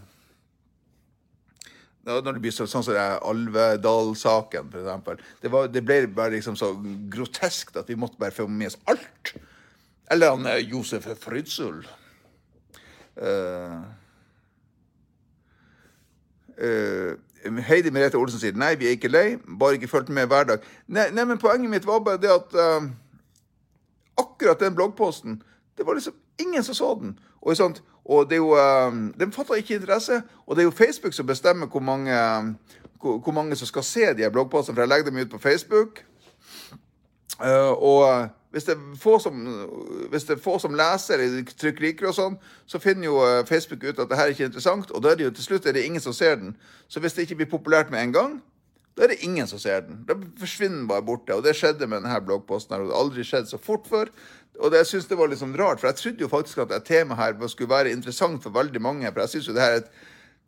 [2.05, 5.24] Når det blir så, sånn som Alvedal-saken, f.eks.
[5.42, 6.70] Det, det ble bare liksom så
[7.12, 9.34] groteskt at vi måtte bare få med oss alt.
[10.12, 11.82] Eller han eh, Josef Frydsel.
[13.20, 13.82] Uh,
[16.61, 17.16] uh,
[17.66, 20.66] Heidi Merete Olsen sier nei, vi er ikke lei, bare ikke fulgt med hver dag.
[20.88, 22.88] Nei, nei, men poenget mitt var bare det at uh,
[24.20, 25.42] akkurat den bloggposten
[25.78, 27.18] Det var liksom ingen som så den.
[27.40, 30.22] Og, sånt, og det er jo, uh, Den fatter ikke interesse.
[30.46, 32.12] Og det er jo Facebook som bestemmer hvor mange,
[33.00, 35.38] hvor, hvor mange som skal se de her bloggpostene, for jeg legger dem ut på
[35.38, 36.04] Facebook.
[37.40, 38.66] Uh, og hvis
[38.98, 39.42] få som,
[40.11, 41.22] hvis det får som leser
[41.55, 44.90] trykkeriker og sånn, så finner jo eh, Facebook ut at det her ikke er interessant,
[44.90, 46.57] og da er det jo til slutt er det ingen som ser den.
[46.90, 48.34] Så hvis det ikke blir populært med en gang,
[48.98, 50.03] da er det ingen som ser den.
[50.09, 51.32] Da forsvinner den bare borte.
[51.36, 52.74] Og det skjedde med denne bloggposten.
[52.74, 54.11] her, og Det har aldri skjedd så fort før.
[54.59, 56.84] Og det, jeg syns det var sånn rart, for jeg trodde jo faktisk at et
[56.84, 59.12] temaet her skulle være interessant for veldig mange.
[59.12, 59.94] For jeg syns jo det her er et,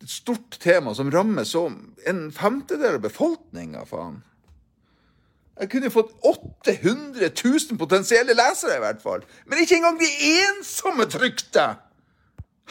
[0.03, 1.69] et stort tema som rammer så
[2.11, 4.21] en femtedel av befolkninga, faen.
[5.61, 9.25] Jeg kunne fått 800 000 potensielle lesere, i hvert fall.
[9.47, 10.09] Men ikke engang de
[10.41, 11.67] ensomme trykte!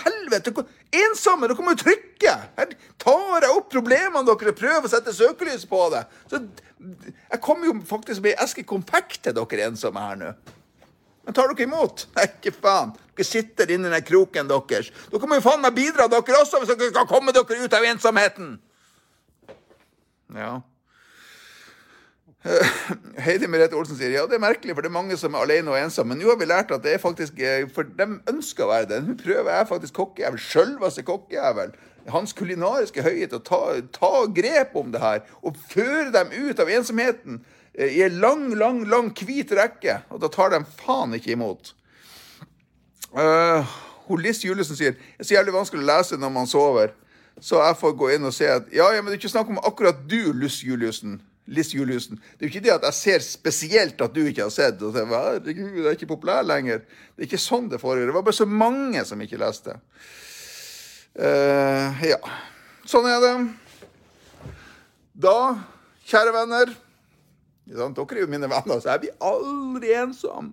[0.02, 0.54] Helvete!
[0.92, 1.48] Ensomme!
[1.48, 2.34] Dere må jo trykke!
[2.58, 6.02] Her tar jeg opp problemene dere prøver å sette søkelys på det.
[6.32, 6.42] Så
[6.82, 10.34] jeg kommer jo faktisk med ei eske kompakt til dere ensomme her nå.
[11.28, 12.08] Men tar dere imot?
[12.18, 12.96] Nei, ikke faen.
[13.14, 14.90] Dere sitter inni den kroken deres.
[15.14, 17.88] Dere må jo faen meg bidra, dere også, hvis dere skal komme dere ut av
[17.94, 18.56] ensomheten.
[20.34, 20.58] Ja.
[23.22, 25.74] Heidi Merete Olsen sier ja, det er merkelig, for det er mange som er alene
[25.74, 26.16] og ensomme.
[26.16, 28.90] Men nå har vi lært at det er faktisk eh, For de ønsker å være
[28.90, 29.02] det.
[29.06, 30.42] Nå prøver jeg faktisk kokkejævel.
[30.42, 31.76] Sjølveste kokkejævel.
[32.10, 33.62] Hans kulinariske høyhet å ta,
[33.94, 37.44] ta, grep om det her og føre dem ut av ensomheten
[37.76, 40.00] eh, i en lang, lang, lang hvit rekke.
[40.10, 41.76] Og da tar de faen ikke imot.
[43.12, 43.68] Uh,
[44.18, 46.96] Liss Julesen sier det er så jævlig vanskelig å lese når man sover.
[47.42, 49.52] Så jeg får gå inn og se at ja, ja men det er ikke snakk
[49.54, 51.20] om akkurat du, Luss Juliussen.
[51.52, 52.20] Liss Juliussen.
[52.20, 54.96] Det er jo ikke det at jeg ser spesielt at du ikke har sett, og
[54.96, 56.86] tenker, herregud, det er ikke populær lenger.
[57.16, 58.08] Det er ikke sånn det foregår.
[58.08, 59.76] Det var bare så mange som ikke leste.
[61.12, 62.22] Uh, ja.
[62.88, 63.36] Sånn er det.
[65.22, 65.36] Da,
[66.08, 66.72] kjære venner
[67.72, 70.50] Dere er jo mine venner, så jeg blir aldri ensom.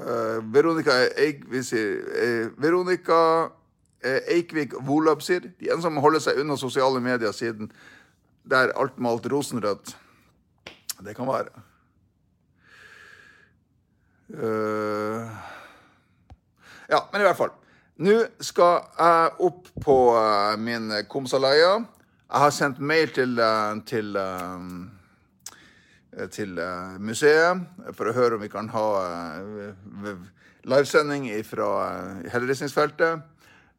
[0.00, 3.20] Uh, Veronica Eikvik uh, Veronica
[4.04, 5.40] uh, Volab sier.
[5.60, 7.72] De eneste som holder seg unna sosiale medier siden
[8.50, 9.96] der alt malt rosenrødt.
[11.04, 11.48] Det kan være.
[16.90, 17.50] ja, men i hvert fall.
[18.00, 21.74] Nå skal jeg opp på uh, min Komsaleia.
[22.30, 24.70] Jeg har sendt mail til, uh, til, uh,
[26.32, 26.56] til
[26.96, 27.60] museet
[27.98, 28.86] for å høre om vi kan ha
[30.64, 31.68] livesending fra
[32.32, 33.20] Helleristningsfeltet.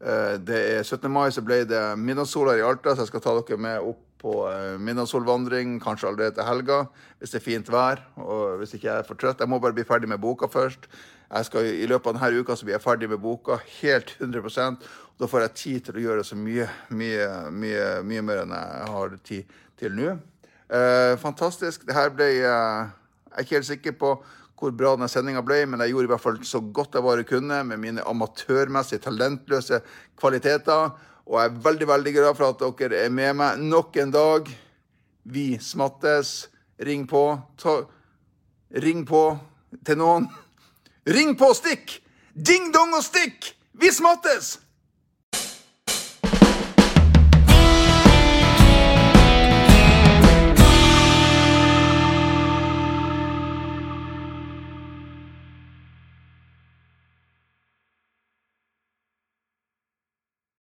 [0.01, 1.11] Det er 17.
[1.13, 4.33] mai så ble det midnattssola i Alta, så jeg skal ta dere med opp på
[4.81, 6.79] midnattssolvandring, kanskje allerede til helga,
[7.19, 8.01] hvis det er fint vær.
[8.21, 9.41] Og hvis ikke jeg er for trøtt.
[9.41, 10.89] Jeg må bare bli ferdig med boka først.
[11.31, 14.81] Jeg skal, I løpet av denne uka så blir jeg ferdig med boka helt 100%
[14.81, 18.53] og Da får jeg tid til å gjøre så mye, mye, mye, mye mer enn
[18.57, 20.15] jeg har tid til nå.
[20.65, 21.85] Eh, fantastisk.
[21.85, 24.15] Det her ble eh, Jeg er ikke helt sikker på
[24.61, 27.25] hvor bra denne sendinga ble, men jeg gjorde i hvert fall så godt jeg bare
[27.25, 29.81] kunne med mine amatørmessige, talentløse
[30.21, 30.93] kvaliteter.
[31.25, 34.51] Og jeg er veldig, veldig glad for at dere er med meg nok en dag.
[35.23, 36.51] Vi smattes.
[36.81, 37.23] Ring på.
[37.61, 37.75] Ta,
[38.85, 39.23] ring på
[39.85, 40.29] til noen.
[41.09, 41.97] Ring på og stikk!
[42.33, 43.53] Ding dong og stikk!
[43.73, 44.59] Vi smattes!